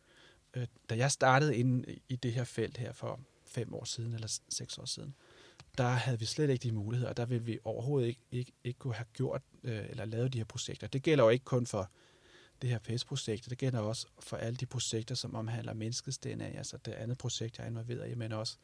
øh, 0.53 0.67
da 0.89 0.97
jeg 0.97 1.11
startede 1.11 1.57
inde 1.57 1.99
i 2.09 2.15
det 2.15 2.33
her 2.33 2.43
felt 2.43 2.77
her 2.77 2.91
for 2.91 3.19
fem 3.53 3.73
år 3.73 3.83
siden, 3.83 4.13
eller 4.13 4.39
seks 4.49 4.77
år 4.77 4.85
siden, 4.85 5.15
der 5.77 5.87
havde 5.87 6.19
vi 6.19 6.25
slet 6.25 6.49
ikke 6.49 6.63
de 6.63 6.71
muligheder, 6.71 7.09
og 7.09 7.17
der 7.17 7.25
ville 7.25 7.45
vi 7.45 7.59
overhovedet 7.63 8.07
ikke, 8.07 8.21
ikke, 8.31 8.51
ikke 8.63 8.79
kunne 8.79 8.93
have 8.93 9.05
gjort 9.13 9.41
øh, 9.63 9.89
eller 9.89 10.05
lavet 10.05 10.33
de 10.33 10.37
her 10.37 10.45
projekter. 10.45 10.87
Det 10.87 11.03
gælder 11.03 11.23
jo 11.23 11.29
ikke 11.29 11.45
kun 11.45 11.67
for 11.67 11.89
det 12.61 12.69
her 12.69 12.79
PES-projekt, 12.79 13.49
det 13.49 13.57
gælder 13.57 13.79
også 13.79 14.07
for 14.19 14.37
alle 14.37 14.55
de 14.55 14.65
projekter, 14.65 15.15
som 15.15 15.35
omhandler 15.35 15.73
menneskets 15.73 16.17
DNA, 16.17 16.45
altså 16.45 16.77
det 16.77 16.91
andet 16.91 17.17
projekt, 17.17 17.57
jeg 17.57 17.63
er 17.63 17.67
involveret 17.67 18.11
i, 18.11 18.15
men 18.15 18.31
også 18.31 18.57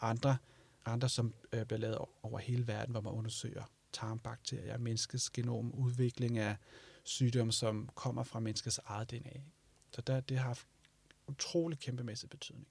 andre, 0.00 0.36
andre 0.84 1.08
som 1.08 1.34
øh, 1.52 1.64
bliver 1.66 1.80
lavet 1.80 1.98
over 2.22 2.38
hele 2.38 2.66
verden, 2.66 2.92
hvor 2.92 3.00
man 3.00 3.12
undersøger 3.12 3.64
tarmbakterier, 3.92 4.78
menneskets 4.78 5.30
genom, 5.30 5.74
udvikling 5.74 6.38
af 6.38 6.56
sygdomme, 7.04 7.52
som 7.52 7.88
kommer 7.94 8.22
fra 8.22 8.40
menneskets 8.40 8.80
eget 8.84 9.10
DNA. 9.10 9.40
Så 9.90 10.00
der, 10.00 10.20
det 10.20 10.38
har 10.38 10.46
haft 10.46 10.66
utrolig 11.28 11.78
kæmpemæssig 11.78 12.30
betydning. 12.30 12.66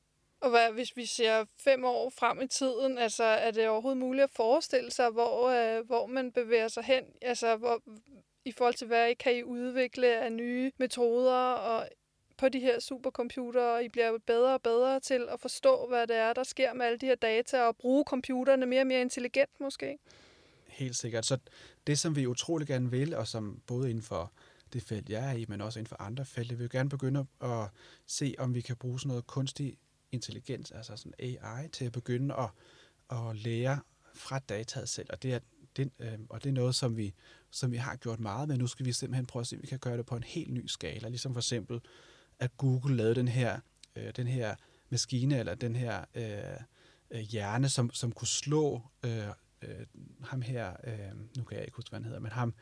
Og 0.45 0.51
hvad, 0.51 0.71
hvis 0.71 0.97
vi 0.97 1.05
ser 1.05 1.45
fem 1.59 1.85
år 1.85 2.09
frem 2.09 2.41
i 2.41 2.47
tiden, 2.47 2.97
altså 2.97 3.23
er 3.23 3.51
det 3.51 3.69
overhovedet 3.69 3.97
muligt 3.97 4.23
at 4.23 4.29
forestille 4.29 4.91
sig, 4.91 5.09
hvor, 5.09 5.49
øh, 5.49 5.85
hvor 5.85 6.05
man 6.05 6.31
bevæger 6.31 6.67
sig 6.67 6.83
hen? 6.83 7.03
Altså 7.21 7.55
hvor, 7.55 7.81
i 8.45 8.51
forhold 8.51 8.73
til, 8.73 8.87
hvad 8.87 9.09
I 9.09 9.13
kan 9.13 9.35
I 9.35 9.43
udvikle 9.43 10.07
af 10.07 10.31
nye 10.31 10.71
metoder 10.77 11.51
og 11.51 11.87
på 12.37 12.49
de 12.49 12.59
her 12.59 12.79
supercomputere, 12.79 13.73
og 13.73 13.83
I 13.83 13.89
bliver 13.89 14.17
bedre 14.27 14.53
og 14.53 14.61
bedre 14.61 14.99
til 14.99 15.27
at 15.29 15.39
forstå, 15.39 15.87
hvad 15.87 16.07
det 16.07 16.15
er, 16.15 16.33
der 16.33 16.43
sker 16.43 16.73
med 16.73 16.85
alle 16.85 16.97
de 16.97 17.05
her 17.05 17.15
data, 17.15 17.61
og 17.61 17.77
bruge 17.77 18.03
computerne 18.07 18.65
mere 18.65 18.81
og 18.81 18.87
mere 18.87 19.01
intelligent 19.01 19.59
måske? 19.59 19.97
Helt 20.67 20.95
sikkert. 20.95 21.25
Så 21.25 21.37
det, 21.87 21.99
som 21.99 22.15
vi 22.15 22.27
utrolig 22.27 22.67
gerne 22.67 22.91
vil, 22.91 23.15
og 23.15 23.27
som 23.27 23.61
både 23.67 23.89
inden 23.89 24.03
for 24.03 24.31
det 24.73 24.83
felt, 24.83 25.09
jeg 25.09 25.29
er 25.29 25.33
i, 25.33 25.45
men 25.47 25.61
også 25.61 25.79
inden 25.79 25.89
for 25.89 26.01
andre 26.01 26.25
felt, 26.25 26.51
vi 26.51 26.55
vil 26.55 26.69
gerne 26.69 26.89
begynde 26.89 27.25
at 27.41 27.67
se, 28.07 28.35
om 28.37 28.55
vi 28.55 28.61
kan 28.61 28.75
bruge 28.75 28.99
sådan 28.99 29.07
noget 29.07 29.27
kunstig 29.27 29.77
intelligens, 30.11 30.71
altså 30.71 30.95
sådan 30.95 31.13
AI, 31.19 31.67
til 31.69 31.85
at 31.85 31.91
begynde 31.91 32.35
at, 32.35 32.49
at 33.11 33.35
lære 33.35 33.79
fra 34.15 34.39
dataet 34.39 34.89
selv. 34.89 35.07
Og 35.09 35.23
det 35.23 35.33
er, 35.33 35.39
det, 35.77 35.91
øh, 35.99 36.19
og 36.29 36.43
det 36.43 36.49
er 36.49 36.53
noget, 36.53 36.75
som 36.75 36.97
vi, 36.97 37.13
som 37.51 37.71
vi 37.71 37.77
har 37.77 37.95
gjort 37.95 38.19
meget 38.19 38.47
med. 38.47 38.57
Nu 38.57 38.67
skal 38.67 38.85
vi 38.85 38.91
simpelthen 38.91 39.25
prøve 39.25 39.41
at 39.41 39.47
se, 39.47 39.55
om 39.55 39.61
vi 39.61 39.67
kan 39.67 39.79
gøre 39.79 39.97
det 39.97 40.05
på 40.05 40.15
en 40.15 40.23
helt 40.23 40.53
ny 40.53 40.67
skala. 40.67 41.09
Ligesom 41.09 41.33
for 41.33 41.39
eksempel, 41.39 41.81
at 42.39 42.57
Google 42.57 42.95
lavede 42.95 43.15
den 43.15 43.27
her, 43.27 43.59
øh, 43.95 44.11
den 44.15 44.27
her 44.27 44.55
maskine, 44.89 45.39
eller 45.39 45.55
den 45.55 45.75
her 45.75 46.05
øh, 46.15 46.63
øh 47.11 47.19
hjerne, 47.19 47.69
som, 47.69 47.93
som 47.93 48.11
kunne 48.11 48.27
slå 48.27 48.81
øh, 49.05 49.27
øh, 49.61 49.85
ham 50.23 50.41
her, 50.41 50.75
øh, 50.83 51.37
nu 51.37 51.43
kan 51.43 51.57
jeg 51.57 51.65
ikke 51.65 51.75
huske, 51.75 51.89
hvad 51.89 51.99
han 51.99 52.05
hedder, 52.05 52.19
men 52.19 52.31
ham, 52.31 52.53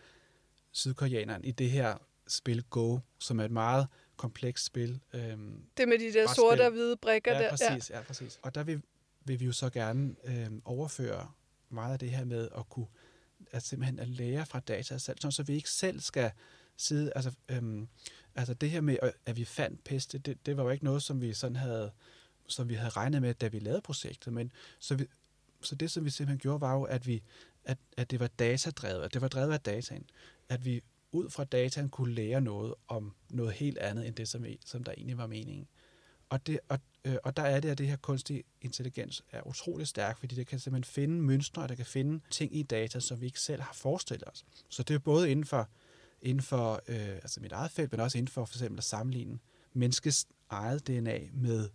sydkoreaneren, 0.71 1.43
i 1.43 1.51
det 1.51 1.71
her 1.71 1.97
spil 2.27 2.63
Go, 2.63 2.99
som 3.19 3.39
er 3.39 3.45
et 3.45 3.51
meget 3.51 3.88
komplekst 4.17 4.65
spil. 4.65 4.99
Øhm, 5.13 5.65
det 5.78 5.88
med 5.88 5.99
de 5.99 6.13
der 6.13 6.34
sorte 6.34 6.56
spil. 6.56 6.65
og 6.65 6.71
hvide 6.71 6.97
brikker 6.97 7.34
ja, 7.34 7.39
der. 7.43 7.49
Præcis, 7.49 7.89
ja. 7.89 7.97
ja, 7.97 8.04
præcis. 8.04 8.39
Og 8.41 8.56
der 8.56 8.63
vil, 8.63 8.82
vil 9.26 9.39
vi 9.39 9.45
jo 9.45 9.52
så 9.52 9.69
gerne 9.69 10.15
øhm, 10.23 10.62
overføre 10.65 11.32
meget 11.69 11.93
af 11.93 11.99
det 11.99 12.10
her 12.10 12.26
med 12.26 12.49
at 12.58 12.69
kunne 12.69 12.88
at 13.52 13.63
simpelthen 13.63 13.99
at 13.99 14.08
lære 14.08 14.45
fra 14.45 14.60
data 14.60 14.97
selv, 14.97 15.32
så 15.32 15.43
vi 15.43 15.54
ikke 15.54 15.69
selv 15.69 15.99
skal 15.99 16.32
sidde, 16.78 17.12
altså, 17.15 17.32
øhm, 17.49 17.88
altså 18.36 18.54
det 18.54 18.69
her 18.71 18.82
med, 18.82 18.97
at 19.26 19.38
vi 19.38 19.45
fandt 19.45 19.84
pest, 19.84 20.13
det, 20.26 20.45
det 20.45 20.58
var 20.58 20.63
jo 20.63 20.69
ikke 20.69 20.86
noget, 20.86 21.04
som 21.04 21.21
vi 21.21 21.34
sådan 21.34 21.56
havde, 21.56 21.91
som 22.47 22.69
vi 22.69 22.73
havde 22.73 22.89
regnet 22.89 23.21
med, 23.21 23.34
da 23.34 23.47
vi 23.47 23.60
lavede 23.60 23.82
projektet, 23.82 24.34
men 24.34 24.52
så, 24.80 24.95
vi, 24.95 25.06
så 25.62 25.76
det, 25.76 25.91
som 25.91 26.06
vi 26.06 26.10
simpelthen 26.10 26.39
gjorde, 26.39 26.62
var 26.62 26.73
jo, 26.73 26.84
at 26.84 27.08
vi, 27.08 27.23
at, 27.65 27.78
at 27.97 28.12
det 28.12 28.19
var 28.19 28.28
datadrevet, 28.28 29.04
at 29.04 29.13
det 29.13 29.21
var 29.21 29.28
drevet 29.28 29.54
af 29.54 29.62
dataen, 29.62 30.10
at 30.49 30.65
vi 30.65 30.84
ud 31.13 31.30
fra 31.30 31.43
dataen 31.43 31.89
kunne 31.89 32.13
lære 32.13 32.41
noget 32.41 32.73
om 32.88 33.13
noget 33.30 33.54
helt 33.54 33.78
andet, 33.78 34.08
end 34.08 34.15
det, 34.15 34.28
som, 34.28 34.45
som 34.65 34.84
der 34.84 34.91
egentlig 34.91 35.17
var 35.17 35.28
meningen. 35.28 35.67
Og, 36.30 36.47
det, 36.47 36.60
og, 36.69 36.80
øh, 37.06 37.15
og 37.23 37.38
der 37.38 37.43
er 37.43 37.60
det, 37.60 37.69
at 37.69 37.78
det 37.78 37.88
her 37.88 37.95
kunstig 37.95 38.43
intelligens 38.62 39.23
er 39.32 39.47
utrolig 39.47 39.88
stærk, 39.88 40.17
fordi 40.19 40.36
det 40.36 40.47
kan 40.47 40.60
simpelthen 40.60 40.93
finde 40.93 41.21
mønstre, 41.21 41.62
og 41.62 41.69
det 41.69 41.78
kan 41.78 41.86
finde 41.86 42.19
ting 42.30 42.56
i 42.56 42.63
data, 42.63 42.99
som 42.99 43.21
vi 43.21 43.26
ikke 43.26 43.39
selv 43.39 43.62
har 43.62 43.73
forestillet 43.73 44.28
os. 44.28 44.45
Så 44.69 44.84
det 44.84 44.93
er 44.93 44.99
både 44.99 45.32
inden 45.32 45.45
for, 45.45 45.69
inden 46.21 46.41
for 46.41 46.73
øh, 46.88 47.15
altså 47.15 47.41
mit 47.41 47.52
eget 47.52 47.71
felt, 47.71 47.91
men 47.91 47.99
også 47.99 48.17
inden 48.17 48.32
for 48.32 48.45
for 48.45 48.56
eksempel 48.56 48.78
at 48.78 48.84
sammenligne 48.84 49.39
menneskets 49.73 50.28
eget 50.49 50.88
DNA 50.88 51.19
med, 51.34 51.69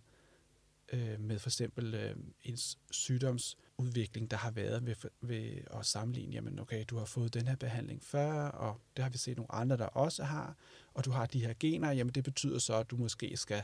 øh, 0.93 1.19
med 1.19 1.39
for 1.39 1.49
eksempel 1.49 1.93
øh, 1.93 2.15
ens 2.43 2.77
sygdoms 2.91 3.57
udvikling, 3.79 4.31
der 4.31 4.37
har 4.37 4.51
været 4.51 4.85
ved, 4.85 4.95
ved 5.21 5.61
at 5.79 5.85
sammenligne, 5.85 6.33
jamen 6.33 6.59
okay, 6.59 6.85
du 6.89 6.97
har 6.97 7.05
fået 7.05 7.33
den 7.33 7.47
her 7.47 7.55
behandling 7.55 8.03
før, 8.03 8.31
og 8.43 8.81
det 8.95 9.03
har 9.03 9.09
vi 9.09 9.17
set 9.17 9.37
nogle 9.37 9.51
andre, 9.51 9.77
der 9.77 9.85
også 9.85 10.23
har, 10.23 10.55
og 10.93 11.05
du 11.05 11.11
har 11.11 11.25
de 11.25 11.45
her 11.45 11.53
gener, 11.59 11.91
jamen 11.91 12.13
det 12.13 12.23
betyder 12.23 12.59
så, 12.59 12.75
at 12.75 12.91
du 12.91 12.97
måske 12.97 13.37
skal 13.37 13.63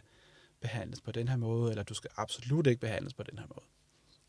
behandles 0.59 1.01
på 1.01 1.11
den 1.11 1.27
her 1.27 1.37
måde, 1.37 1.71
eller 1.71 1.83
du 1.83 1.93
skal 1.93 2.09
absolut 2.15 2.67
ikke 2.67 2.81
behandles 2.81 3.13
på 3.13 3.23
den 3.23 3.39
her 3.39 3.45
måde. 3.47 3.65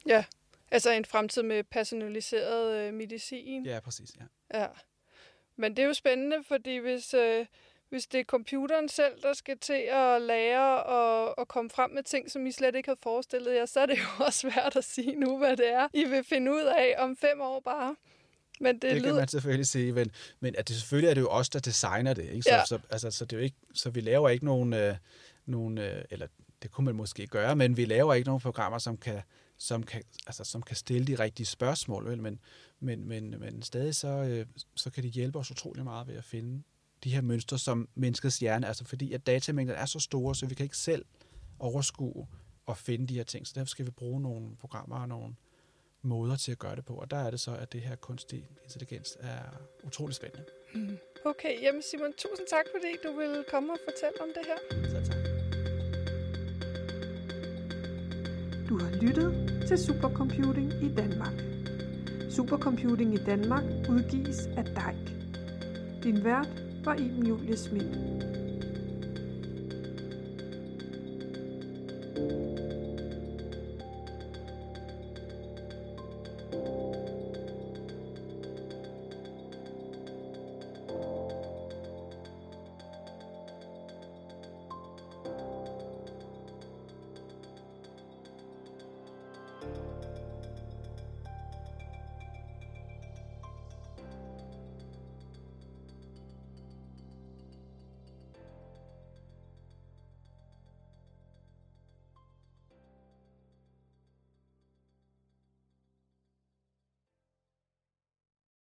Ja, 0.07 0.25
altså 0.71 0.91
en 0.91 1.05
fremtid 1.05 1.43
med 1.43 1.65
personaliseret 1.65 2.77
øh, 2.77 2.95
medicin. 2.95 3.67
Ja, 3.67 3.81
præcis, 3.81 4.17
ja. 4.17 4.25
Ja, 4.61 4.67
men 5.57 5.77
det 5.77 5.83
er 5.83 5.87
jo 5.87 5.95
spændende, 5.95 6.37
fordi 6.49 6.77
hvis... 6.77 7.15
Øh, 7.15 7.47
hvis 7.89 8.07
det 8.07 8.21
er 8.21 8.25
computeren 8.25 8.89
selv, 8.89 9.23
der 9.23 9.33
skal 9.33 9.59
til 9.59 9.83
at 9.93 10.23
lære 10.23 10.83
og, 10.83 11.39
og 11.39 11.49
komme 11.49 11.71
frem 11.71 11.91
med 11.91 12.03
ting, 12.03 12.31
som 12.31 12.47
I 12.47 12.53
slet 12.53 12.75
ikke 12.75 12.89
havde 12.89 13.01
forestillet 13.03 13.55
jer, 13.55 13.67
så 13.67 13.81
er 13.81 13.87
det 13.87 13.99
jo 14.05 14.25
også 14.25 14.39
svært 14.39 14.77
at 14.77 14.85
sige 14.85 15.15
nu, 15.15 15.39
hvad 15.39 15.57
det 15.57 15.73
er, 15.73 15.89
I 15.95 16.05
vil 16.05 16.25
finde 16.25 16.53
ud 16.53 16.63
af 16.79 16.95
om 16.99 17.17
fem 17.17 17.41
år 17.41 17.61
bare. 17.61 17.97
Men 18.61 18.75
det, 18.75 18.83
det 18.83 18.93
lyder... 18.93 19.05
kan 19.05 19.15
man 19.15 19.29
selvfølgelig 19.29 19.67
sige, 19.67 19.93
men, 19.93 20.11
men 20.41 20.55
at 20.59 20.69
det, 20.69 20.77
selvfølgelig 20.77 21.11
er 21.11 21.15
det 21.15 21.21
jo 21.21 21.29
os, 21.29 21.49
der 21.49 21.59
designer 21.59 22.15
det. 22.15 22.25
Ikke? 22.25 22.43
Så, 22.43 22.55
ja. 22.55 22.65
så, 22.65 22.79
altså, 22.91 23.11
så, 23.11 23.25
det 23.25 23.33
er 23.33 23.37
jo 23.37 23.45
ikke, 23.45 23.57
så 23.75 23.91
vi 23.91 24.01
laver 24.01 24.29
ikke 24.29 24.45
nogen, 24.45 24.73
øh, 24.73 24.97
nogen 25.47 25.79
øh, 25.79 26.05
eller 26.11 26.27
det 26.63 26.71
kunne 26.71 26.85
man 26.85 26.95
måske 26.95 27.27
gøre, 27.27 27.57
men 27.57 27.77
vi 27.77 27.85
laver 27.85 28.15
ikke 28.15 28.27
nogen 28.27 28.41
programmer, 28.41 28.79
som 28.79 28.97
kan, 28.97 29.21
som 29.59 29.83
kan, 29.83 30.03
altså, 30.27 30.45
som 30.45 30.63
kan 30.63 30.77
stille 30.77 31.07
de 31.07 31.15
rigtige 31.15 31.47
spørgsmål. 31.47 32.05
Vel? 32.05 32.23
Men, 32.23 32.41
men, 32.81 33.09
men, 33.09 33.35
men 33.41 33.63
stadig 33.63 33.95
så, 33.95 34.09
øh, 34.09 34.47
så 34.75 34.91
kan 34.91 35.03
de 35.03 35.09
hjælpe 35.09 35.39
os 35.39 35.51
utrolig 35.51 35.85
meget 35.85 36.09
ved 36.09 36.17
at 36.17 36.25
finde 36.25 36.63
de 37.07 37.11
her 37.11 37.21
mønstre 37.21 37.59
som 37.59 37.89
menneskets 37.95 38.39
hjerne, 38.39 38.67
altså 38.67 38.85
fordi 38.85 39.13
at 39.13 39.27
datamængden 39.27 39.77
er 39.77 39.87
så 39.87 39.99
store, 39.99 40.35
så 40.35 40.47
vi 40.47 40.55
kan 40.55 40.65
ikke 40.65 40.77
selv 40.77 41.05
overskue 41.59 42.27
og 42.67 42.77
finde 42.77 43.07
de 43.07 43.15
her 43.15 43.25
ting. 43.25 43.47
Så 43.47 43.53
derfor 43.57 43.69
skal 43.69 43.87
vi 43.87 43.91
bruge 43.91 44.21
nogle 44.21 44.57
programmer 44.61 44.97
og 45.01 45.09
nogle 45.09 45.35
måder 46.03 46.37
til 46.37 46.53
at 46.53 46.59
gøre 46.59 46.77
det 46.77 46.85
på. 46.85 46.95
Og 46.95 47.11
der 47.11 47.17
er 47.17 47.31
det 47.31 47.41
så, 47.41 47.57
at 47.57 47.73
det 47.73 47.81
her 47.81 47.97
kunstig 47.97 48.49
intelligens 48.65 49.17
er 49.21 49.43
utrolig 49.85 50.15
spændende. 50.15 50.45
Mm. 50.75 50.99
Okay, 51.25 51.63
jamen 51.63 51.83
Simon, 51.83 52.13
tusind 52.19 52.47
tak, 52.51 52.65
fordi 52.75 53.09
du 53.09 53.17
vil 53.19 53.45
komme 53.51 53.73
og 53.73 53.79
fortælle 53.89 54.21
om 54.21 54.29
det 54.37 54.47
her. 54.47 54.89
Så 54.91 55.11
tak. 55.11 55.23
Du 58.69 58.79
har 58.79 58.91
lyttet 59.03 59.65
til 59.69 59.79
Supercomputing 59.79 60.73
i 60.73 60.95
Danmark. 60.95 61.37
Supercomputing 62.31 63.15
i 63.15 63.25
Danmark 63.25 63.65
udgives 63.89 64.47
af 64.47 64.65
DEIK. 64.65 65.07
Din 66.05 66.25
vært 66.25 66.66
var 66.87 66.97
Iben 67.01 67.27
Julie 67.27 67.57
Schmidt. 67.57 68.46